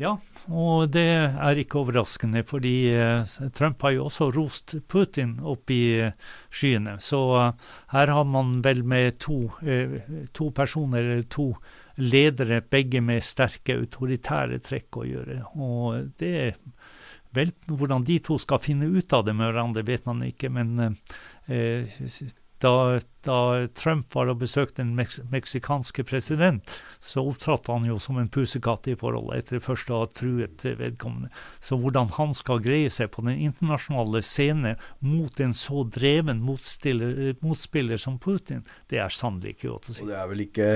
Ja, 0.00 0.14
og 0.48 0.88
det 0.94 1.04
er 1.04 1.58
ikke 1.60 1.82
overraskende, 1.82 2.42
fordi 2.48 2.90
eh, 2.96 3.28
Trump 3.52 3.82
har 3.84 3.92
jo 3.92 4.06
også 4.08 4.30
rost 4.32 4.74
Putin 4.88 5.36
opp 5.44 5.70
i 5.70 5.82
eh, 6.08 6.14
skyene. 6.50 6.96
Så 7.04 7.20
eh, 7.36 7.68
her 7.92 8.12
har 8.16 8.24
man 8.24 8.56
vel 8.64 8.82
med 8.88 9.20
to, 9.20 9.52
eh, 9.60 10.00
to 10.32 10.48
personer, 10.56 11.12
to 11.30 11.52
ledere, 12.00 12.62
begge 12.64 13.02
med 13.04 13.20
sterke 13.22 13.76
autoritære 13.82 14.62
trekk 14.64 15.02
å 15.02 15.06
gjøre. 15.06 15.38
Og 15.60 16.08
det 16.18 16.54
Vel, 17.36 17.52
hvordan 17.66 18.04
de 18.04 18.18
to 18.24 18.38
skal 18.40 18.60
finne 18.62 18.90
ut 18.92 19.12
av 19.16 19.24
det 19.26 19.34
med 19.36 19.50
hverandre, 19.50 19.86
vet 19.88 20.04
man 20.08 20.20
ikke, 20.26 20.50
men 20.52 20.98
eh, 21.48 22.00
da, 22.62 23.00
da, 23.26 23.66
Trump 23.74 24.14
var 24.14 24.30
og 24.30 24.38
besøkte 24.42 24.82
den 24.82 24.92
meks 24.94 25.18
meksikanske 25.32 26.04
president, 26.06 26.70
så 27.02 27.24
opptrådte 27.26 27.74
han 27.74 27.88
jo 27.88 27.98
som 28.02 28.20
en 28.20 28.30
pusekatt 28.32 28.86
i 28.92 28.94
forholdet, 28.98 29.42
etter 29.42 29.64
først 29.64 29.90
å 29.90 30.02
ha 30.02 30.08
truet 30.14 30.62
vedkommende. 30.78 31.32
Så 31.58 31.78
hvordan 31.82 32.12
han 32.18 32.34
skal 32.38 32.62
greie 32.62 32.90
seg 32.92 33.10
på 33.14 33.24
den 33.26 33.40
internasjonale 33.48 34.22
scene 34.26 34.76
mot 35.02 35.42
en 35.42 35.56
så 35.56 35.82
dreven 35.90 36.42
motspiller 36.46 37.98
som 37.98 38.20
Putin, 38.22 38.62
det 38.92 39.02
er 39.02 39.10
sannelig 39.12 39.56
ikke 39.56 39.72
godt 39.72 39.90
å 39.90 39.96
si. 39.96 40.06
Og 40.06 40.12
det 40.12 40.18
er 40.20 40.30
vel 40.30 40.46
ikke 40.46 40.70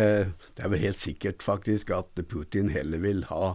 Det 0.57 0.64
er 0.64 0.73
vel 0.73 0.87
helt 0.88 1.01
sikkert 1.01 1.45
faktisk 1.45 1.92
at 1.95 2.27
Putin 2.27 2.73
heller 2.75 3.03
vil 3.03 3.27
ha 3.31 3.55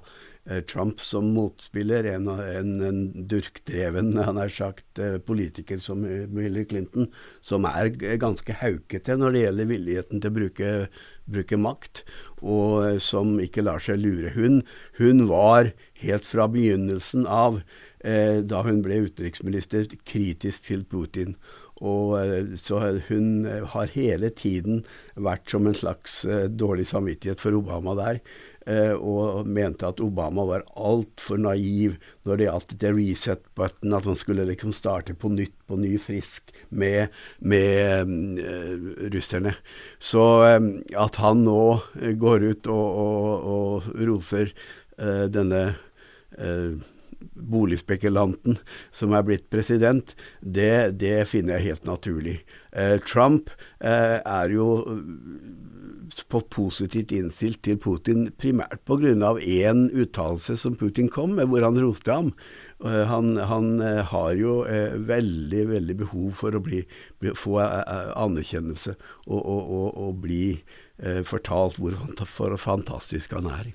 Trump 0.67 0.99
som 1.05 1.27
motspiller, 1.35 2.07
en, 2.15 2.27
en, 2.27 2.71
en 2.81 3.01
durkdreven 3.29 4.15
han 4.27 4.39
er 4.41 4.49
sagt, 4.53 4.99
eh, 4.99 5.19
politiker 5.21 5.81
som 5.83 6.03
Hillary 6.05 6.65
Clinton, 6.69 7.09
som 7.45 7.67
er 7.69 7.93
ganske 8.21 8.55
haukete 8.63 9.17
når 9.19 9.35
det 9.35 9.45
gjelder 9.45 9.73
villigheten 9.75 10.23
til 10.23 10.33
å 10.33 10.39
bruke 10.39 10.71
bruke 11.31 11.57
makt, 11.59 12.03
og 12.41 12.99
som 13.03 13.37
ikke 13.39 13.63
lar 13.63 13.81
seg 13.83 14.01
lure. 14.01 14.33
Hun, 14.35 14.61
hun 14.99 15.25
var 15.29 15.71
helt 16.01 16.27
fra 16.27 16.47
begynnelsen 16.51 17.27
av, 17.29 17.61
eh, 18.03 18.41
da 18.41 18.63
hun 18.67 18.81
ble 18.85 19.03
utenriksminister, 19.07 19.87
kritisk 20.07 20.67
til 20.69 20.83
Putin. 20.83 21.37
Og 21.81 22.17
eh, 22.19 22.53
Så 22.61 22.79
hun 23.09 23.45
har 23.73 23.93
hele 23.95 24.29
tiden 24.29 24.83
vært 25.15 25.49
som 25.49 25.67
en 25.67 25.77
slags 25.77 26.23
eh, 26.25 26.47
dårlig 26.47 26.87
samvittighet 26.91 27.41
for 27.41 27.57
Obama 27.57 27.95
der. 27.97 28.21
Eh, 28.69 28.93
og 28.93 29.47
mente 29.49 29.87
at 29.89 30.01
Obama 30.05 30.43
var 30.45 30.65
altfor 30.77 31.39
naiv 31.41 31.95
når 32.27 32.37
det 32.37 32.45
gjaldt 32.45 32.75
det 32.83 32.91
reset 32.93 33.41
button, 33.57 33.95
at 33.97 34.05
man 34.05 34.19
skulle 34.19 34.45
liksom 34.45 34.73
starte 34.75 35.15
på 35.17 35.31
nytt, 35.33 35.55
på 35.65 35.79
ny 35.81 35.95
frisk 36.01 36.53
med, 36.69 37.09
med 37.39 38.37
uh, 38.37 39.09
russerne. 39.13 39.55
Så 39.97 40.21
um, 40.45 40.69
at 40.93 41.17
han 41.23 41.41
nå 41.47 41.63
går 42.21 42.45
ut 42.51 42.69
og, 42.69 43.01
og, 43.01 43.49
og 43.55 43.89
roser 44.11 44.53
uh, 45.01 45.25
denne 45.31 45.63
uh, 46.37 46.77
boligspekulanten 47.33 48.59
som 48.93 49.17
er 49.17 49.25
blitt 49.25 49.49
president, 49.53 50.13
det, 50.41 50.99
det 51.01 51.23
finner 51.29 51.57
jeg 51.57 51.71
helt 51.71 51.89
naturlig. 51.89 52.39
Trump 53.05 53.51
er 53.77 54.53
jo 54.53 54.67
på 56.31 56.41
positivt 56.51 57.11
innstilt 57.15 57.61
til 57.65 57.77
Putin, 57.81 58.29
primært 58.37 58.83
pga. 58.85 59.35
én 59.39 59.89
uttalelse 59.91 60.57
som 60.57 60.75
Putin 60.75 61.09
kom 61.09 61.35
med, 61.35 61.47
hvor 61.47 61.63
han 61.63 61.79
roste 61.79 62.11
ham. 62.11 62.33
Han, 62.81 63.37
han 63.37 63.81
eh, 63.81 64.01
har 64.09 64.31
jo 64.39 64.63
eh, 64.65 64.95
veldig, 64.97 65.67
veldig 65.69 65.95
behov 65.99 66.31
for 66.39 66.57
å 66.57 66.63
bli, 66.65 66.81
få 67.37 67.59
eh, 67.61 68.09
anerkjennelse 68.17 68.95
og, 69.27 69.37
og, 69.41 69.61
og, 69.61 69.89
og 70.05 70.23
bli 70.23 70.45
fortalt 71.25 71.79
hvor 71.81 72.57
fantastisk 72.61 73.31
han 73.33 73.47
er. 73.49 73.71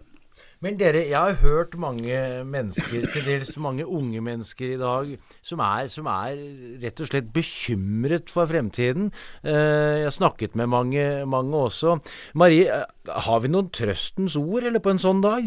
Men 0.67 0.81
dere, 0.81 1.05
jeg 1.07 1.15
har 1.15 1.37
hørt 1.45 1.77
mange 1.79 2.15
mennesker, 2.43 3.05
til 3.15 3.23
dels 3.23 3.53
mange 3.63 3.85
unge 3.87 4.19
mennesker 4.19 4.73
i 4.75 4.79
dag, 4.81 5.13
som 5.47 5.61
er, 5.63 5.87
som 5.93 6.09
er 6.11 6.41
rett 6.83 7.03
og 7.05 7.07
slett 7.07 7.29
bekymret 7.37 8.33
for 8.35 8.51
fremtiden. 8.51 9.13
Eh, 9.47 10.01
jeg 10.01 10.09
har 10.09 10.17
snakket 10.17 10.59
med 10.59 10.67
mange, 10.73 11.05
mange 11.23 11.61
også. 11.69 12.01
Marie, 12.35 12.67
eh, 12.67 13.15
har 13.29 13.45
vi 13.45 13.53
noen 13.55 13.71
trøstens 13.71 14.35
ord 14.41 14.67
eller 14.67 14.83
på 14.83 14.91
en 14.91 15.03
sånn 15.07 15.23
dag? 15.23 15.47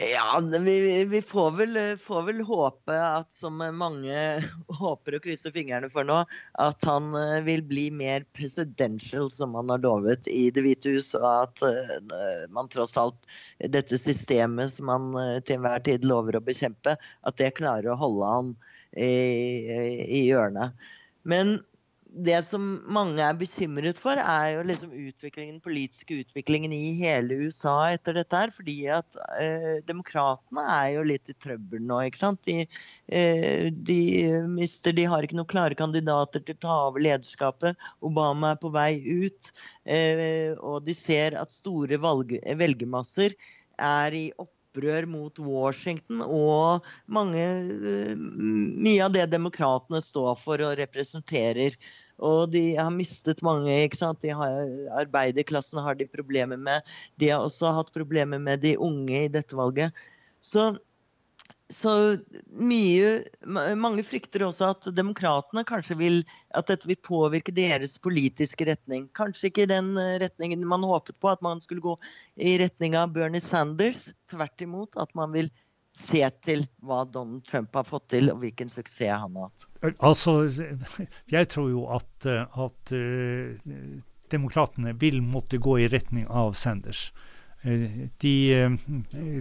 Ja, 0.00 0.42
vi, 0.60 1.04
vi 1.04 1.22
får, 1.22 1.50
vel, 1.50 1.78
får, 1.98 2.22
vel, 2.22 2.40
håpe 2.46 2.94
at, 2.94 3.32
som 3.34 3.56
mange 3.74 4.18
håper 4.80 5.16
å 5.16 5.20
krysse 5.24 5.50
fingrene 5.50 5.88
for 5.90 6.06
nå, 6.06 6.20
at 6.62 6.86
han 6.86 7.08
eh, 7.18 7.40
vil 7.42 7.64
bli 7.66 7.88
mer 7.90 8.22
presidential, 8.36 9.26
som 9.34 9.56
han 9.58 9.72
har 9.74 9.82
lovet 9.82 10.30
i 10.30 10.52
Det 10.54 10.62
hvite 10.62 10.92
hus. 10.94 11.10
Og 11.18 11.26
at 11.26 11.64
uh, 11.66 12.46
man 12.54 12.70
tross 12.70 12.94
alt, 13.00 13.18
dette 13.58 13.98
systemet 13.98 14.76
som 14.76 14.92
han 14.92 15.10
uh, 15.18 15.40
til 15.42 15.58
enhver 15.58 15.82
tid 15.82 16.06
lover 16.06 16.38
å 16.38 16.44
bekjempe, 16.46 16.94
at 16.94 17.42
det 17.42 17.56
klarer 17.58 17.90
å 17.90 17.98
holde 17.98 18.30
han 18.30 18.54
i, 18.94 19.10
i 20.06 20.22
hjørnet. 20.28 20.78
Men 21.26 21.58
det 22.24 22.38
som 22.46 22.64
mange 22.90 23.22
er 23.22 23.36
bekymret 23.38 23.98
for, 24.00 24.18
er 24.18 24.54
jo 24.56 24.64
liksom 24.66 24.92
utviklingen, 24.92 25.56
den 25.56 25.64
politiske 25.64 26.18
utviklingen 26.22 26.72
i 26.74 26.92
hele 26.98 27.38
USA 27.44 27.76
etter 27.94 28.16
dette 28.18 28.40
her. 28.42 28.52
Fordi 28.54 28.76
at 28.94 29.18
eh, 29.38 29.78
demokratene 29.88 30.64
er 30.74 30.90
jo 30.96 31.06
litt 31.06 31.30
i 31.30 31.36
trøbbel 31.38 31.84
nå, 31.84 32.00
ikke 32.08 32.22
sant. 32.22 32.42
De, 32.48 32.66
eh, 33.12 33.68
de, 33.70 34.00
mister 34.50 34.96
De 34.96 35.06
har 35.08 35.24
ikke 35.24 35.38
noen 35.38 35.50
klare 35.50 35.78
kandidater 35.78 36.44
til 36.44 36.58
å 36.58 36.62
ta 36.66 36.78
over 36.90 37.04
lederskapet. 37.04 37.78
Obama 38.04 38.54
er 38.54 38.62
på 38.62 38.72
vei 38.74 38.92
ut. 38.98 39.52
Eh, 39.88 40.54
og 40.58 40.84
de 40.88 40.96
ser 40.98 41.38
at 41.38 41.54
store 41.54 42.00
valg, 42.02 42.36
velgermasser 42.58 43.36
er 43.78 44.16
i 44.16 44.26
opprør 44.38 45.06
mot 45.10 45.38
Washington 45.38 46.22
og 46.22 46.84
mange, 47.06 47.44
eh, 47.44 48.14
mye 48.16 49.04
av 49.04 49.12
det 49.14 49.30
demokratene 49.30 50.02
står 50.02 50.36
for 50.38 50.62
og 50.62 50.76
representerer. 50.78 51.78
Og 52.18 52.50
de 52.52 52.62
har 52.78 52.90
mistet 52.94 53.42
mange. 53.46 53.70
ikke 53.84 54.00
sant? 54.00 54.20
De 54.22 54.34
har, 54.34 54.66
arbeiderklassen 55.04 55.80
har 55.84 55.98
de 55.98 56.08
problemer 56.10 56.58
med. 56.58 56.86
De 57.20 57.30
har 57.32 57.44
også 57.44 57.72
hatt 57.76 57.94
problemer 57.94 58.42
med 58.42 58.64
de 58.64 58.76
unge 58.76 59.24
i 59.24 59.32
dette 59.32 59.56
valget. 59.58 59.94
Så, 60.40 60.70
så 61.74 61.92
mye 62.46 63.24
Mange 63.74 64.04
frykter 64.06 64.44
også 64.46 64.68
at 64.70 64.86
demokratene 64.94 65.64
kanskje 65.66 65.96
vil 65.98 66.20
At 66.54 66.70
dette 66.70 66.86
vil 66.86 67.00
påvirke 67.02 67.54
deres 67.54 67.98
politiske 68.02 68.66
retning. 68.70 69.08
Kanskje 69.14 69.50
ikke 69.50 69.66
i 69.66 69.70
den 69.70 69.94
retningen 70.22 70.66
man 70.66 70.86
håpet 70.86 71.18
på, 71.20 71.30
at 71.30 71.42
man 71.44 71.62
skulle 71.62 71.84
gå 71.84 71.96
i 72.36 72.58
retning 72.62 72.98
av 72.98 73.14
Bernie 73.14 73.42
Sanders. 73.42 74.08
Tvert 74.30 74.66
imot. 74.66 74.98
At 74.98 75.14
man 75.18 75.34
vil 75.34 75.52
se 75.94 76.20
til 76.44 76.66
hva 76.84 77.02
Donald 77.08 77.46
Trump 77.48 77.74
har 77.74 77.86
fått 77.88 78.08
til, 78.14 78.30
og 78.32 78.42
hvilken 78.42 78.70
suksess 78.70 79.22
han 79.22 79.38
har 79.38 79.48
hatt? 79.48 79.96
Altså, 79.98 80.36
jeg 81.36 81.48
tror 81.52 81.70
jo 81.72 81.86
at, 81.96 82.28
at 82.28 82.92
uh, 82.94 83.72
demokratene 84.32 84.94
vil 85.00 85.22
måtte 85.24 85.60
gå 85.62 85.78
i 85.82 85.90
retning 85.90 86.28
av 86.28 86.54
Sanders. 86.58 87.08
De, 87.62 88.32
eh, 88.54 88.74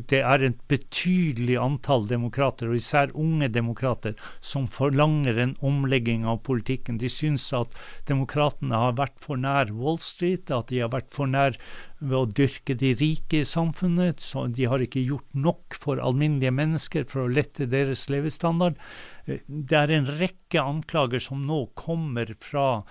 det 0.10 0.20
er 0.26 0.42
et 0.42 0.62
betydelig 0.72 1.58
antall 1.62 2.08
demokrater, 2.10 2.72
og 2.72 2.80
især 2.80 3.14
unge 3.14 3.50
demokrater, 3.54 4.16
som 4.42 4.66
forlanger 4.68 5.38
en 5.38 5.54
omlegging 5.62 6.26
av 6.26 6.42
politikken. 6.48 6.98
De 6.98 7.12
syns 7.14 7.46
at 7.54 7.78
demokratene 8.10 8.74
har 8.74 8.98
vært 8.98 9.22
for 9.22 9.38
nær 9.38 9.70
Wall 9.70 10.02
Street, 10.02 10.50
at 10.50 10.74
de 10.74 10.82
har 10.82 10.92
vært 10.96 11.14
for 11.14 11.30
nær 11.30 11.60
ved 12.00 12.18
å 12.18 12.26
dyrke 12.42 12.74
de 12.78 12.96
rike 12.98 13.44
i 13.44 13.48
samfunnet. 13.48 14.24
Så 14.26 14.48
de 14.50 14.66
har 14.66 14.82
ikke 14.82 15.06
gjort 15.06 15.30
nok 15.38 15.78
for 15.78 16.02
alminnelige 16.02 16.56
mennesker 16.58 17.06
for 17.06 17.26
å 17.26 17.32
lette 17.32 17.70
deres 17.70 18.08
levestandard. 18.10 18.82
Eh, 19.28 19.46
det 19.46 19.78
er 19.78 19.94
en 19.94 20.10
rekke 20.18 20.64
anklager 20.64 21.22
som 21.22 21.46
nå 21.46 21.68
kommer 21.78 22.34
fra 22.42 22.82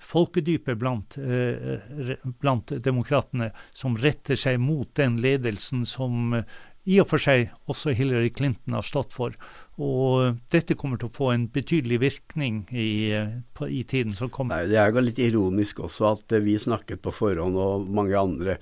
folkedypet 0.00 0.78
blant, 0.78 1.18
eh, 1.18 2.16
blant 2.40 2.72
demokratene 2.80 3.50
som 3.72 3.96
retter 3.96 4.38
seg 4.38 4.60
mot 4.60 4.88
den 4.96 5.18
ledelsen 5.20 5.84
som 5.88 6.34
eh, 6.34 6.44
i 6.88 6.96
og 7.02 7.10
for 7.10 7.20
seg 7.20 7.50
også 7.68 7.92
Hillary 7.92 8.30
Clinton 8.32 8.72
har 8.72 8.86
stått 8.86 9.12
for. 9.12 9.34
Og 9.80 10.38
dette 10.52 10.74
kommer 10.80 10.96
til 11.00 11.10
å 11.10 11.14
få 11.14 11.28
en 11.34 11.44
betydelig 11.52 11.98
virkning 12.00 12.62
i, 12.72 13.12
på, 13.52 13.68
i 13.68 13.82
tiden 13.84 14.16
som 14.16 14.32
kommer. 14.32 14.62
Nei, 14.62 14.70
det 14.72 14.78
er 14.80 14.88
jo 14.88 15.04
litt 15.04 15.20
ironisk 15.20 15.82
også 15.84 16.08
at 16.08 16.34
vi 16.40 16.56
snakket 16.60 17.04
på 17.04 17.12
forhånd, 17.12 17.60
og 17.60 17.84
mange 17.92 18.16
andre, 18.16 18.56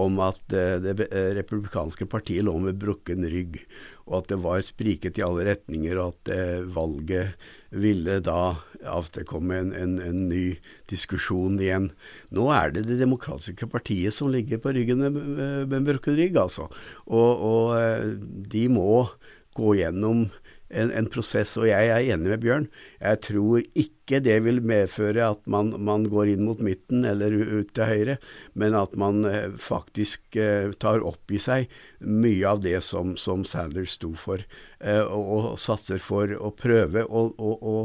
om 0.00 0.16
at 0.24 0.40
det 0.48 0.96
republikanske 1.36 2.08
partiet 2.08 2.48
lå 2.48 2.56
med 2.64 2.80
brukken 2.80 3.28
rygg, 3.28 3.60
og 4.08 4.22
at 4.22 4.32
det 4.32 4.40
var 4.40 4.64
spriket 4.64 5.20
i 5.20 5.24
alle 5.24 5.44
retninger, 5.50 6.00
og 6.00 6.16
at 6.16 6.32
valget 6.74 7.36
ville 7.70 8.18
da 8.24 8.56
avstedkomme 8.88 9.56
en, 9.58 9.72
en, 9.76 9.94
en, 10.00 10.20
ny 10.30 10.58
diskusjon 10.90 11.58
igjen. 11.60 11.90
Nå 12.34 12.48
er 12.54 12.72
det 12.72 12.86
Det 12.88 12.98
demokratiske 13.00 13.68
partiet 13.70 14.14
som 14.14 14.30
ligger 14.32 14.60
på 14.62 14.72
ryggen 14.76 15.04
med, 15.04 15.68
med 15.68 15.88
brukket 15.88 16.18
rygg, 16.18 16.38
altså. 16.40 16.68
Og, 17.06 17.30
og, 17.50 17.64
eh, 17.78 18.14
de 18.54 18.64
må 18.72 19.04
gå 19.58 19.74
gjennom 19.80 20.28
en, 20.68 20.90
en, 20.92 21.08
prosess, 21.10 21.54
og 21.60 21.68
jeg 21.68 21.88
er 21.88 22.10
enig 22.12 22.32
med 22.32 22.42
Bjørn. 22.42 22.66
Jeg 23.00 23.20
tror 23.24 23.62
ikke 23.78 24.20
det 24.24 24.36
vil 24.44 24.60
medføre 24.64 25.30
at 25.32 25.40
man, 25.50 25.72
man 25.84 26.06
går 26.10 26.34
inn 26.34 26.44
mot 26.46 26.60
midten 26.64 27.06
eller 27.08 27.32
ut 27.32 27.72
til 27.76 27.88
høyre, 27.88 28.18
men 28.58 28.76
at 28.78 28.96
man 29.00 29.24
eh, 29.28 29.54
faktisk 29.62 30.36
eh, 30.40 30.70
tar 30.80 31.04
opp 31.06 31.32
i 31.32 31.40
seg 31.42 31.72
mye 32.04 32.44
av 32.48 32.62
det 32.64 32.78
som, 32.84 33.16
som 33.20 33.46
Sanders 33.48 33.96
sto 33.98 34.12
for, 34.18 34.44
eh, 34.80 35.02
og, 35.04 35.32
og, 35.38 35.48
satser 35.60 36.02
for 36.02 36.32
å 36.36 36.52
prøve 36.56 37.04
å, 37.04 37.28
å, 37.32 37.54
å 37.58 37.76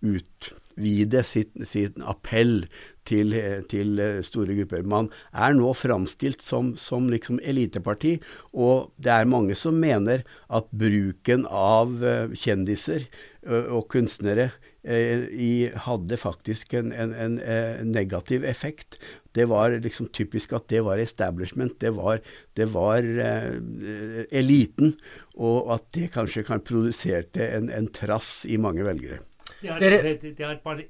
utvide 0.00 1.24
sin, 1.26 2.00
appell 2.08 2.64
til, 3.10 3.34
til, 3.70 4.00
store 4.24 4.56
grupper. 4.60 4.86
Man 4.86 5.10
er 5.34 5.56
nå 5.58 5.72
framstilt 5.76 6.44
som, 6.46 6.72
som 6.78 7.10
liksom 7.12 7.42
eliteparti, 7.42 8.16
og 8.54 8.92
det 9.02 9.12
er 9.16 9.30
mange 9.30 9.58
som 9.58 9.78
mener 9.82 10.24
at 10.48 10.70
bruken 10.70 11.46
av 11.50 11.98
eh, 12.04 12.32
kjendiser 12.38 13.08
og 13.46 13.86
kunstnere 13.92 14.50
eh, 14.82 15.24
i, 15.32 15.52
hadde 15.86 16.18
faktisk 16.20 16.74
en, 16.78 16.92
en, 16.92 17.14
en, 17.14 17.38
en, 17.40 17.92
negativ 17.92 18.44
effekt. 18.44 18.98
Det 19.32 19.46
var 19.48 19.78
liksom 19.80 20.10
typisk 20.12 20.52
at 20.56 20.68
det 20.72 20.82
var 20.86 21.00
establishment, 21.00 21.78
det 21.80 21.94
var, 21.96 22.20
det 22.58 22.68
var 22.74 23.06
eh, 23.06 24.26
eliten, 24.30 24.94
og 25.34 25.72
at 25.76 25.88
det 25.96 26.12
kanskje 26.14 26.44
kan 26.46 26.64
produserte 26.64 27.48
en 27.56 27.90
trass 27.94 28.44
i 28.44 28.60
mange 28.60 28.84
velgere. 28.86 29.22
Det 29.60 29.70
er, 29.70 30.02
det, 30.02 30.38
det 30.38 30.44
er 30.46 30.56
bare 30.64 30.86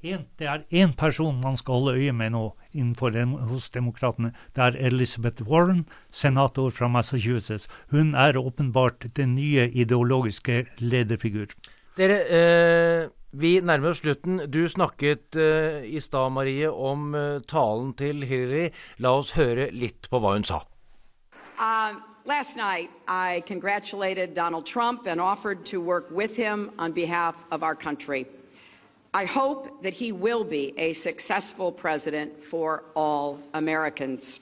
én 0.70 0.92
person 0.96 1.40
man 1.42 1.56
skal 1.58 1.80
holde 1.80 1.98
øye 1.98 2.12
med 2.12 2.30
nå 2.30 2.44
innenfor 2.72 3.10
dem, 3.10 3.32
hos 3.50 3.70
demokratene. 3.70 4.32
Det 4.56 4.62
er 4.62 4.78
Elizabeth 4.86 5.42
Warren, 5.42 5.86
senator 6.10 6.70
fra 6.70 6.88
Massachusetts. 6.88 7.68
Hun 7.90 8.14
er 8.14 8.38
åpenbart 8.38 9.08
den 9.16 9.34
nye 9.34 9.70
ideologiske 9.70 10.66
lederfigur. 10.78 11.46
Dere, 11.96 12.20
eh, 12.30 13.08
Vi 13.32 13.60
nærmer 13.60 13.90
oss 13.90 14.00
slutten. 14.02 14.40
Du 14.50 14.68
snakket 14.68 15.36
eh, 15.36 15.84
i 15.86 16.00
stad, 16.00 16.32
Marie, 16.32 16.70
om 16.70 17.14
eh, 17.14 17.40
talen 17.46 17.92
til 17.94 18.24
Hillary. 18.26 18.70
La 18.98 19.14
oss 19.14 19.30
høre 19.36 19.70
litt 19.70 20.08
på 20.10 20.18
hva 20.18 20.34
hun 20.34 20.44
sa. 20.44 20.64
Um. 21.58 22.02
last 22.24 22.56
night, 22.56 22.90
I 23.08 23.42
congratulated 23.46 24.34
Donald 24.34 24.66
Trump 24.66 25.06
and 25.06 25.20
offered 25.20 25.64
to 25.66 25.80
work 25.80 26.10
with 26.10 26.36
him 26.36 26.70
on 26.78 26.92
behalf 26.92 27.44
of 27.50 27.62
our 27.62 27.74
country. 27.74 28.26
I 29.12 29.24
hope 29.24 29.82
that 29.82 29.92
he 29.92 30.12
will 30.12 30.44
be 30.44 30.72
a 30.78 30.92
successful 30.92 31.72
president 31.72 32.40
for 32.40 32.84
all 32.94 33.40
Americans. 33.54 34.38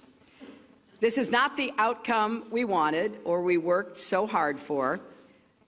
This 1.01 1.17
is 1.17 1.31
not 1.31 1.57
the 1.57 1.73
outcome 1.79 2.45
we 2.51 2.65
wanted 2.67 3.19
or 3.25 3.41
we 3.41 3.57
worked 3.57 3.99
so 3.99 4.27
hard 4.27 4.59
for, 4.59 5.01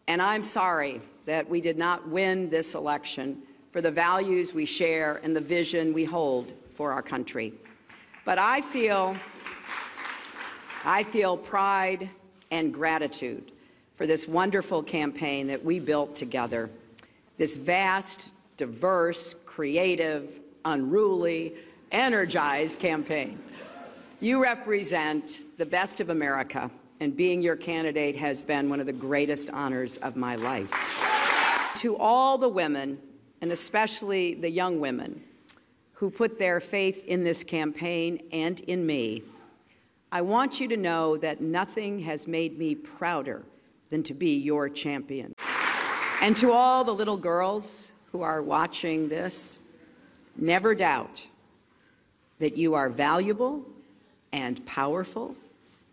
and 0.07 0.21
I'm 0.21 0.43
sorry 0.43 1.01
that 1.25 1.49
we 1.49 1.63
did 1.63 1.79
not 1.79 2.09
win 2.09 2.51
this 2.51 2.75
election 2.75 3.41
for 3.73 3.81
the 3.81 3.91
values 3.91 4.53
we 4.53 4.67
share 4.67 5.21
and 5.23 5.35
the 5.35 5.41
vision 5.41 5.95
we 5.95 6.05
hold 6.05 6.53
for 6.75 6.93
our 6.93 7.03
country. 7.03 7.55
But 8.27 8.39
I 8.39 8.61
feel, 8.61 9.17
I 10.85 11.05
feel 11.05 11.39
pride 11.39 12.11
and 12.51 12.75
gratitude 12.75 13.53
for 13.97 14.07
this 14.07 14.29
wonderful 14.29 14.83
campaign 14.83 15.47
that 15.47 15.65
we 15.65 15.79
built 15.79 16.17
together. 16.17 16.69
This 17.39 17.57
vast, 17.57 18.33
diverse, 18.61 19.35
creative, 19.47 20.39
unruly, 20.67 21.55
energized 21.93 22.79
campaign. 22.79 23.39
You 24.21 24.43
represent 24.43 25.47
the 25.57 25.65
best 25.65 25.99
of 26.01 26.11
America, 26.11 26.71
and 27.01 27.17
being 27.17 27.41
your 27.41 27.57
candidate 27.57 28.17
has 28.17 28.43
been 28.43 28.69
one 28.69 28.79
of 28.79 28.85
the 28.85 28.93
greatest 28.93 29.49
honors 29.49 29.97
of 29.97 30.15
my 30.15 30.37
life. 30.37 30.71
To 31.77 31.97
all 31.97 32.37
the 32.37 32.51
women, 32.51 32.99
and 33.41 33.51
especially 33.51 34.35
the 34.35 34.51
young 34.51 34.79
women, 34.79 35.25
who 35.95 36.11
put 36.11 36.39
their 36.39 36.61
faith 36.61 37.03
in 37.07 37.25
this 37.25 37.43
campaign 37.43 38.23
and 38.31 38.61
in 38.61 38.85
me, 38.85 39.23
I 40.13 40.21
want 40.21 40.61
you 40.61 40.69
to 40.69 40.77
know 40.77 41.17
that 41.17 41.41
nothing 41.41 42.01
has 42.01 42.27
made 42.27 42.59
me 42.59 42.75
prouder 42.75 43.43
than 43.89 44.03
to 44.03 44.13
be 44.13 44.37
your 44.37 44.69
champion. 44.69 45.35
And 46.21 46.37
to 46.37 46.53
all 46.53 46.85
the 46.85 46.93
little 46.93 47.17
girls 47.17 47.93
who 48.13 48.23
are 48.23 48.43
watching 48.43 49.09
this, 49.09 49.61
never 50.37 50.75
doubt 50.75 51.27
that 52.39 52.57
you 52.57 52.75
are 52.75 52.89
valuable 52.89 53.65
and 54.33 54.65
powerful 54.67 55.35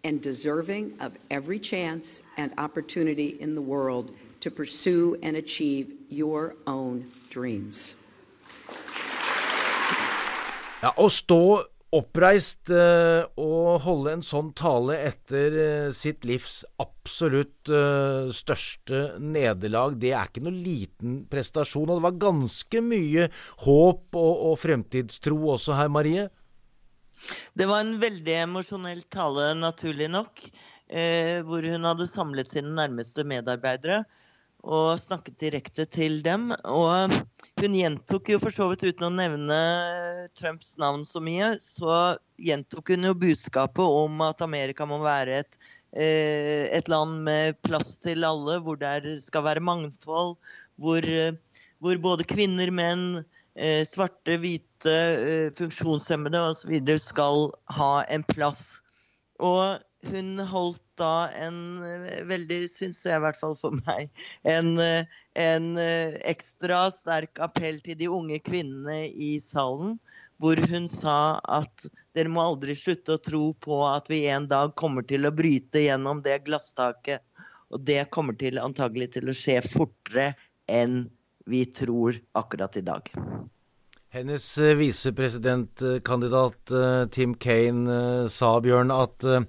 and 0.04 0.22
deserving 0.22 0.96
of 1.00 1.18
every 1.30 1.60
chance 1.60 2.22
and 2.38 2.54
opportunity 2.58 3.38
in 3.40 3.56
the 3.56 3.62
world 3.62 4.16
to 4.40 4.50
pursue 4.50 5.18
and 5.22 5.36
achieve 5.36 5.92
your 6.10 6.56
own 6.66 7.12
dreams. 7.30 7.96
Ja, 10.82 10.92
stå 11.10 11.66
oppreist 11.96 12.72
å 12.72 13.78
holde 13.80 14.18
en 14.18 14.24
sånn 14.26 14.50
tale 14.58 14.98
etter 15.08 15.56
eh, 15.62 15.90
sitt 15.96 16.26
livs 16.28 16.62
absolutt 16.84 17.72
eh, 17.72 18.28
største 18.34 19.18
nederlag, 19.24 19.96
det 20.02 20.12
er 20.12 20.28
ikke 20.28 20.44
noe 20.44 20.56
liten 20.56 21.22
prestasjon. 21.32 21.88
Og 21.88 22.00
det 22.00 22.08
var 22.08 22.20
ganske 22.28 22.84
mye 22.84 23.30
håp 23.64 24.20
og, 24.20 24.58
fremtidstro 24.60 25.38
også 25.56 25.78
her, 25.80 25.92
Marie? 25.94 26.28
Det 27.58 27.66
var 27.70 27.86
en 27.86 27.96
veldig 28.02 28.36
emosjonell 28.44 29.06
tale, 29.14 29.54
naturlig 29.58 30.12
nok. 30.12 30.44
Eh, 30.88 31.40
hvor 31.44 31.66
hun 31.68 31.84
hadde 31.84 32.08
samlet 32.08 32.48
sine 32.48 32.72
nærmeste 32.76 33.26
medarbeidere 33.28 34.06
og 34.66 35.00
snakket 35.00 35.38
direkte 35.40 35.86
til 35.90 36.20
dem. 36.26 36.50
Og 36.66 37.14
hun 37.62 37.78
gjentok 37.78 38.32
jo 38.34 38.40
for 38.42 38.54
så 38.54 38.70
vidt, 38.72 38.86
uten 38.88 39.08
å 39.10 39.14
nevne 39.14 39.60
Trumps 40.38 40.76
navn 40.82 41.06
så 41.08 41.22
mye, 41.24 41.56
så 41.64 42.18
gjentok 42.42 42.94
hun 42.94 43.10
jo 43.10 43.18
budskapet 43.18 43.84
om 44.04 44.22
at 44.26 44.44
Amerika 44.46 44.88
må 44.90 45.00
være 45.04 45.42
et, 45.44 45.60
eh, 45.94 46.68
et 46.76 46.90
land 46.92 47.24
med 47.28 47.62
plass 47.66 47.98
til 48.04 48.28
alle, 48.28 48.60
hvor 48.64 48.80
det 48.82 49.20
skal 49.24 49.46
være 49.48 49.64
mangfold, 49.64 50.36
hvor, 50.78 51.10
hvor 51.82 52.02
både 52.04 52.28
kvinner, 52.28 52.72
menn, 52.72 53.24
eh, 53.56 53.84
svarte, 53.88 54.38
hvite, 54.42 54.94
eh, 54.94 55.50
funksjonshemmede 55.58 56.44
osv. 56.52 56.76
skal 57.00 57.52
ha 57.78 58.04
en 58.10 58.24
plass. 58.24 58.82
Og 59.40 59.82
hun 60.12 60.40
holdt 60.40 60.84
da 61.00 61.30
en 61.38 61.84
eh, 61.86 62.24
veldig, 62.28 62.68
syns 62.72 63.04
jeg 63.06 63.18
i 63.20 63.24
hvert 63.24 63.40
fall 63.42 63.56
for 63.60 63.76
meg, 63.86 64.10
en, 64.48 64.74
eh, 64.82 65.06
en, 65.38 65.78
eh, 65.82 66.18
ekstra 66.30 66.88
sterk 66.94 67.40
appell 67.44 67.80
til 67.86 67.98
de 68.00 68.10
unge 68.12 68.40
kvinnene 68.46 69.08
i 69.12 69.38
salen. 69.44 70.00
Hvor 70.42 70.60
hun 70.70 70.88
sa 70.92 71.40
at 71.42 71.88
dere 72.18 72.30
må 72.34 72.42
aldri 72.44 72.76
slutte 72.78 73.18
å 73.18 73.24
tro 73.24 73.54
på 73.54 73.82
at 73.90 74.10
vi 74.12 74.28
en 74.30 74.48
dag 74.50 74.76
kommer 74.78 75.06
til 75.08 75.26
å 75.26 75.34
bryte 75.34 75.82
gjennom 75.86 76.22
det 76.26 76.44
glasstaket. 76.46 77.22
Og 77.74 77.82
det 77.86 78.10
kommer 78.14 78.38
til 78.38 78.62
antagelig 78.62 79.12
til 79.18 79.30
å 79.30 79.36
skje 79.38 79.62
fortere 79.66 80.36
enn 80.70 81.10
vi 81.48 81.66
tror 81.72 82.20
akkurat 82.38 82.78
i 82.78 82.86
dag. 82.86 83.10
Hennes 84.14 84.46
visepresidentkandidat 84.80 86.72
Tim 87.12 87.36
Kane 87.36 88.30
sa, 88.32 88.60
Bjørn, 88.64 88.92
at 88.94 89.26
Eh, 89.26 89.42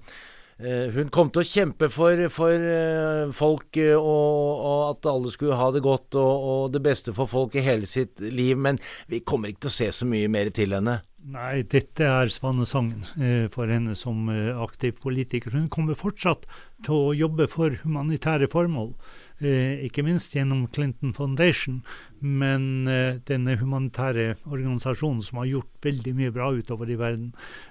hun 0.91 1.07
kom 1.13 1.29
til 1.31 1.39
å 1.43 1.47
kjempe 1.47 1.87
for, 1.87 2.19
for 2.33 2.51
eh, 2.51 3.29
folk, 3.35 3.77
eh, 3.79 3.95
og, 3.95 4.49
og, 4.59 4.81
at 4.89 5.07
alle 5.07 5.31
skulle 5.31 5.55
ha 5.55 5.69
det 5.71 5.83
godt 5.85 6.17
og, 6.19 6.47
og, 6.51 6.63
det 6.73 6.81
beste 6.83 7.13
for 7.15 7.31
folk 7.31 7.55
i 7.55 7.63
hele 7.63 7.87
sitt 7.87 8.19
liv, 8.19 8.59
men 8.59 8.79
vi 9.07 9.21
kommer 9.23 9.53
ikke 9.53 9.67
til 9.67 9.71
å 9.71 9.77
se 9.77 9.87
så 10.01 10.09
mye 10.09 10.31
mer 10.31 10.51
til 10.55 10.75
henne. 10.75 10.99
Nei, 11.29 11.61
dette 11.67 12.05
er 12.07 12.31
svanesangen 12.31 13.07
eh, 13.19 13.47
for 13.51 13.71
henne 13.71 13.95
som 13.95 14.27
eh, 14.31 14.51
aktiv 14.55 14.99
politiker. 15.03 15.55
Hun 15.55 15.67
kommer 15.71 15.97
fortsatt 15.99 16.47
til 16.85 16.95
å 16.95 17.15
jobbe 17.15 17.47
for 17.51 17.75
humanitære 17.83 18.47
formål. 18.51 18.93
Eh, 19.39 19.85
ikke 19.87 20.03
minst 20.03 20.33
gjennom 20.35 20.65
Clinton 20.67 21.13
Foundation, 21.15 21.77
men 22.19 22.87
eh, 22.91 23.21
denne 23.23 23.55
humanitære 23.61 24.33
organisasjonen 24.49 25.21
som 25.23 25.39
har 25.39 25.47
gjort 25.47 25.85
veldig 25.85 26.13
mye 26.17 26.33
bra 26.35 26.49
utover 26.51 26.91
i 26.91 26.97
verden. 26.99 27.29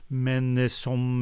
Men 0.08 0.54
eh, 0.56 0.70
som 0.72 1.20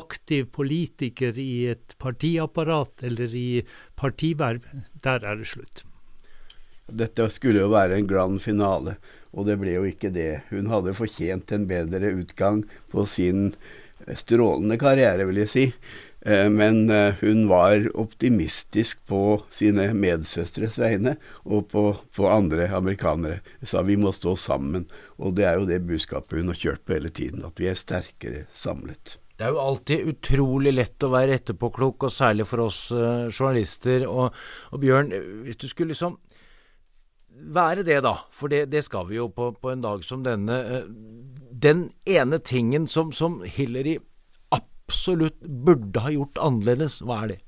aktiv 0.00 0.52
politiker 0.54 1.34
i 1.34 1.66
et 1.72 1.96
partiapparat 1.98 3.02
eller 3.10 3.34
i 3.34 3.48
partiverv, 3.98 4.68
der 5.02 5.26
er 5.26 5.42
det 5.42 5.50
slutt. 5.50 5.82
Dette 6.86 7.26
skulle 7.30 7.62
jo 7.64 7.72
være 7.74 7.98
en 7.98 8.06
grand 8.10 8.38
finale, 8.42 8.96
og 9.34 9.50
det 9.50 9.58
ble 9.58 9.74
jo 9.80 9.82
ikke 9.86 10.12
det. 10.14 10.44
Hun 10.54 10.70
hadde 10.70 10.94
fortjent 10.94 11.50
en 11.54 11.66
bedre 11.70 12.14
utgang 12.18 12.62
på 12.90 13.02
sin 13.06 13.50
strålende 14.16 14.78
karriere, 14.80 15.26
vil 15.28 15.42
jeg 15.42 15.50
si. 15.50 15.66
Eh, 16.26 16.50
men 16.50 16.90
eh, 16.90 17.14
hun 17.20 17.48
var 17.48 17.96
optimistisk 17.96 19.06
på 19.06 19.40
sine 19.50 19.90
medsøstres 19.96 20.76
vegne 20.80 21.16
og 21.44 21.70
på, 21.72 21.84
på, 22.16 22.28
andre 22.28 22.68
amerikanere. 22.76 23.40
Hun 23.60 23.72
sa 23.72 23.82
vi 23.86 23.96
må 24.00 24.12
stå 24.12 24.36
sammen. 24.36 24.86
Og 25.16 25.34
det 25.38 25.48
er 25.48 25.58
jo 25.58 25.68
det 25.68 25.80
budskapet 25.88 26.40
hun 26.40 26.52
har 26.52 26.60
kjørt 26.60 26.84
på 26.84 26.98
hele 26.98 27.12
tiden, 27.14 27.44
at 27.48 27.60
vi 27.60 27.70
er 27.70 27.78
sterkere 27.78 28.44
samlet. 28.52 29.16
Det 29.40 29.46
er 29.46 29.54
jo 29.54 29.62
alltid 29.62 30.08
utrolig 30.10 30.74
lett 30.74 31.06
å 31.06 31.14
være 31.14 31.38
etterpåklok, 31.38 32.04
og 32.04 32.12
særlig 32.12 32.44
for 32.44 32.66
oss 32.66 32.80
uh, 32.92 33.30
journalister. 33.32 34.04
Og, 34.04 34.34
og, 34.68 34.82
Bjørn, 34.82 35.14
hvis 35.46 35.56
du 35.56 35.64
skulle 35.70 35.94
liksom 35.94 36.18
være 37.56 37.86
det, 37.88 38.02
da, 38.04 38.18
for 38.36 38.52
det, 38.52 38.66
det 38.68 38.82
skal 38.84 39.08
vi 39.08 39.16
jo 39.16 39.30
på, 39.32 39.48
på, 39.56 39.72
en 39.72 39.80
dag 39.80 40.04
som 40.04 40.20
denne. 40.26 40.60
Den 41.56 41.86
ene 42.04 42.42
tingen 42.44 42.84
som, 42.84 43.14
som 43.16 43.40
Hillary 43.48 43.96
absolutt 44.90 45.38
burde 45.40 46.02
ha 46.02 46.10
gjort 46.10 46.40
annerledes, 46.42 47.00
hva 47.06 47.22
er 47.24 47.34
det? 47.34 47.40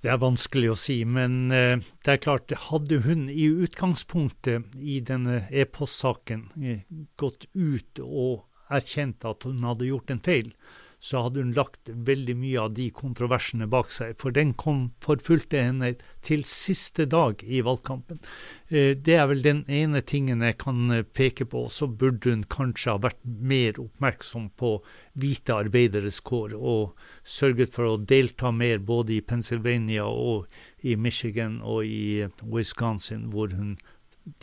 Det 0.00 0.08
er 0.08 0.20
vanskelig 0.22 0.70
å 0.72 0.78
si, 0.80 1.02
men 1.04 1.50
uh, 1.52 1.82
det 2.06 2.14
er 2.14 2.22
klart, 2.24 2.54
hadde 2.70 3.02
hun 3.04 3.26
i 3.28 3.50
utgangspunktet 3.66 4.78
i 4.80 5.00
denne 5.04 5.42
e-postsaken 5.52 6.46
uh, 6.56 6.78
gått 7.20 7.44
ut 7.52 8.00
og 8.06 8.46
erkjent 8.72 9.26
at 9.28 9.44
hun 9.44 9.66
hadde 9.66 9.90
gjort 9.90 10.14
en 10.14 10.22
feil, 10.24 10.54
så 11.00 11.22
hadde 11.24 11.40
hun 11.40 11.54
lagt 11.56 11.88
veldig 11.88 12.34
mye 12.36 12.60
av 12.60 12.74
de 12.76 12.90
kontroversene 12.92 13.64
bak 13.72 13.88
seg. 13.92 14.12
For 14.20 14.34
den 14.36 14.52
kom, 14.60 14.90
forfulgte 15.00 15.62
henne 15.64 15.94
til 16.26 16.42
siste 16.44 17.06
dag 17.08 17.40
i 17.40 17.62
valgkampen. 17.64 18.20
Eh, 18.68 18.92
det 18.92 19.16
er 19.16 19.30
vel 19.30 19.40
den 19.44 19.62
ene 19.64 20.02
tingen 20.04 20.44
jeg 20.44 20.58
kan 20.60 20.92
eh, 20.92 21.06
peke 21.06 21.46
på. 21.48 21.64
Så 21.72 21.88
burde 21.88 22.34
hun 22.34 22.44
kanskje 22.52 22.92
ha 22.92 23.00
vært 23.00 23.22
mer 23.24 23.80
oppmerksom 23.80 24.50
på 24.60 24.74
hvite 25.20 25.56
arbeideres 25.56 26.20
kår, 26.20 26.52
og 26.54 26.92
sørget 27.24 27.72
for 27.72 27.88
å 27.88 27.96
delta 27.96 28.52
mer 28.52 28.84
både 28.84 29.16
i 29.16 29.24
Pennsylvania 29.24 30.04
og 30.04 30.50
i 30.84 30.98
Michigan 31.00 31.62
og 31.64 31.88
i 31.88 32.28
Wisconsin, 32.44 33.30
hvor 33.32 33.56
hun, 33.56 33.78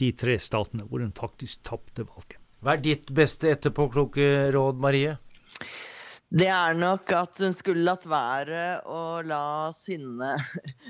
de 0.02 0.10
tre 0.18 0.40
statene 0.42 0.90
hvor 0.90 1.06
hun 1.06 1.14
faktisk 1.14 1.62
tapte 1.70 2.08
valget. 2.10 2.42
Hva 2.66 2.74
er 2.74 2.82
ditt 2.82 3.14
beste 3.14 3.54
etterpåkloke 3.54 4.50
råd, 4.56 4.82
Marie? 4.82 5.20
Det 6.28 6.50
er 6.52 6.76
nok 6.76 7.12
at 7.16 7.40
hun 7.40 7.54
skulle 7.56 7.86
latt 7.88 8.04
være 8.10 8.82
å 8.84 9.22
la 9.24 9.70
sinnet 9.72 10.44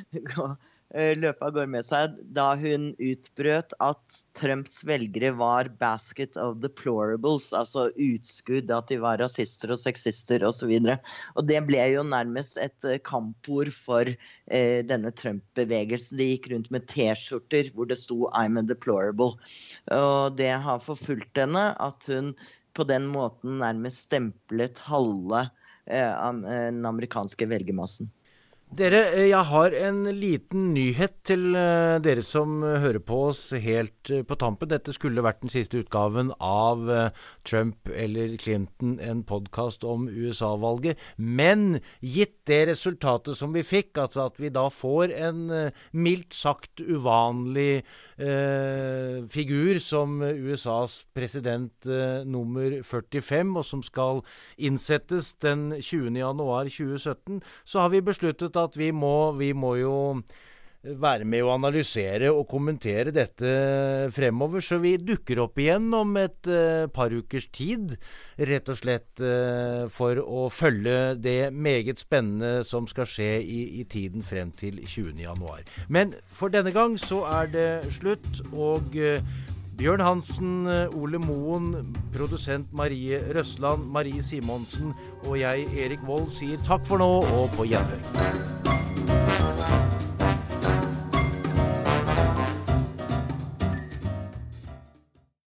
eh, 0.17 1.13
løpe 1.13 1.45
av 1.45 1.53
gårde 1.53 1.69
med 1.75 1.85
seg 1.85 2.15
da 2.33 2.47
hun 2.57 2.87
utbrøt 2.97 3.75
at 3.85 4.17
Trumps 4.33 4.79
velgere 4.89 5.35
var 5.37 5.69
'basket 5.77 6.41
of 6.41 6.57
deplorables', 6.65 7.51
altså 7.53 7.91
utskudd, 7.93 8.73
at 8.73 8.89
de 8.89 8.97
var 9.05 9.21
rasister 9.21 9.75
og 9.77 9.81
sexister 9.83 10.41
osv. 10.41 10.73
Og, 10.81 11.13
og 11.37 11.47
det 11.53 11.61
ble 11.69 11.85
jo 11.93 12.01
nærmest 12.01 12.57
et 12.57 12.89
eh, 12.89 12.97
kampord 12.97 13.69
for 13.77 14.09
eh, 14.09 14.81
denne 14.89 15.13
Trump-bevegelsen. 15.13 16.17
De 16.17 16.31
gikk 16.33 16.49
rundt 16.55 16.73
med 16.73 16.89
T-skjorter 16.89 17.69
hvor 17.77 17.85
det 17.85 18.01
sto 18.01 18.25
'I'm 18.33 18.57
a 18.57 18.65
deplorable'. 18.65 19.37
Og 19.93 20.37
det 20.41 20.55
har 20.65 20.81
forfulgt 20.81 21.45
henne 21.45 21.75
at 21.77 22.09
hun 22.09 22.33
på 22.77 22.85
den 22.87 23.07
måten 23.09 23.57
nærmest 23.61 24.07
stemplet 24.07 24.81
halve 24.85 25.47
eh, 25.89 26.13
den 26.45 26.85
amerikanske 26.85 27.49
velgermassen. 27.49 28.11
Dere, 28.67 28.99
eh, 29.15 29.29
jeg 29.29 29.47
har 29.47 29.71
en 29.71 30.01
liten 30.11 30.73
nyhet 30.75 31.13
til 31.23 31.55
uh, 31.55 32.03
dere 32.03 32.19
som 32.19 32.59
hører 32.61 32.99
på 32.99 33.21
oss 33.29 33.53
helt 33.55 34.11
på 34.27 34.35
tampen. 34.35 34.67
Dette 34.67 34.91
skulle 34.91 35.23
vært 35.23 35.39
den 35.39 35.53
siste 35.53 35.79
utgaven 35.79 36.33
av 36.43 36.83
Trump 37.47 37.87
eller 37.87 38.35
Clinton, 38.35 38.97
en 38.99 39.21
podkast 39.23 39.85
om 39.87 40.09
USA-valget. 40.11 40.99
Men 41.15 41.79
gitt 42.03 42.35
det 42.47 42.65
resultatet 42.73 43.39
som 43.39 43.55
vi 43.55 43.63
fikk, 43.63 43.95
altså 44.03 44.27
at 44.27 44.35
vi 44.39 44.51
da 44.51 44.65
får 44.71 45.15
en 45.15 45.47
mildt 45.95 46.35
sagt 46.35 46.83
uvanlig 46.83 47.83
figur 49.31 49.79
som 49.83 50.21
USAs 50.23 51.01
president 51.15 51.89
nummer 52.27 52.79
45, 52.87 53.51
og 53.59 53.67
som 53.67 53.83
skal 53.83 54.23
innsettes 54.55 55.33
den 55.43 55.69
20.1.2017, 55.75 57.41
så 57.67 57.83
har 57.83 57.91
vi 57.93 58.03
besluttet 58.07 58.56
at 58.61 58.77
vi 58.79 58.91
må, 58.95 59.31
vi 59.37 59.53
må 59.57 59.75
jo 59.79 59.95
være 60.87 61.25
med 61.27 61.43
å 61.43 61.51
analysere 61.55 62.29
og 62.31 62.45
kommentere 62.49 63.11
dette 63.15 63.49
fremover. 64.15 64.63
Så 64.63 64.79
vi 64.83 64.95
dukker 65.01 65.41
opp 65.43 65.59
igjen 65.59 65.89
om 65.95 66.15
et 66.21 66.49
uh, 66.51 66.85
par 66.93 67.13
ukers 67.13 67.49
tid, 67.55 67.97
rett 68.37 68.71
og 68.71 68.79
slett 68.79 69.23
uh, 69.23 69.87
for 69.93 70.21
å 70.21 70.47
følge 70.53 71.17
det 71.19 71.51
meget 71.53 72.01
spennende 72.01 72.63
som 72.67 72.87
skal 72.89 73.09
skje 73.09 73.31
i, 73.41 73.61
i 73.81 73.87
tiden 73.89 74.25
frem 74.25 74.53
til 74.55 74.79
20.1. 74.85 75.75
Men 75.89 76.15
for 76.29 76.53
denne 76.53 76.73
gang 76.75 76.97
så 77.01 77.23
er 77.41 77.53
det 77.53 77.69
slutt. 77.99 78.33
og... 78.53 78.95
Uh, 78.95 79.55
Bjørn 79.77 80.01
Hansen, 80.01 80.65
eh, 80.65 80.95
Ole 80.97 81.19
Moen, 81.21 81.85
produsent 82.15 82.73
Marie 82.73 83.19
Røsland, 83.35 83.85
Marie 83.93 84.23
Simonsen 84.23 84.93
og 85.27 85.37
jeg, 85.39 85.67
Erik 85.77 86.01
Vold, 86.07 86.31
sier 86.33 86.57
takk 86.65 86.81
for 86.89 86.97
nå 86.97 87.11
og 87.21 87.53
på 87.53 87.69
gjenhør. 87.69 88.01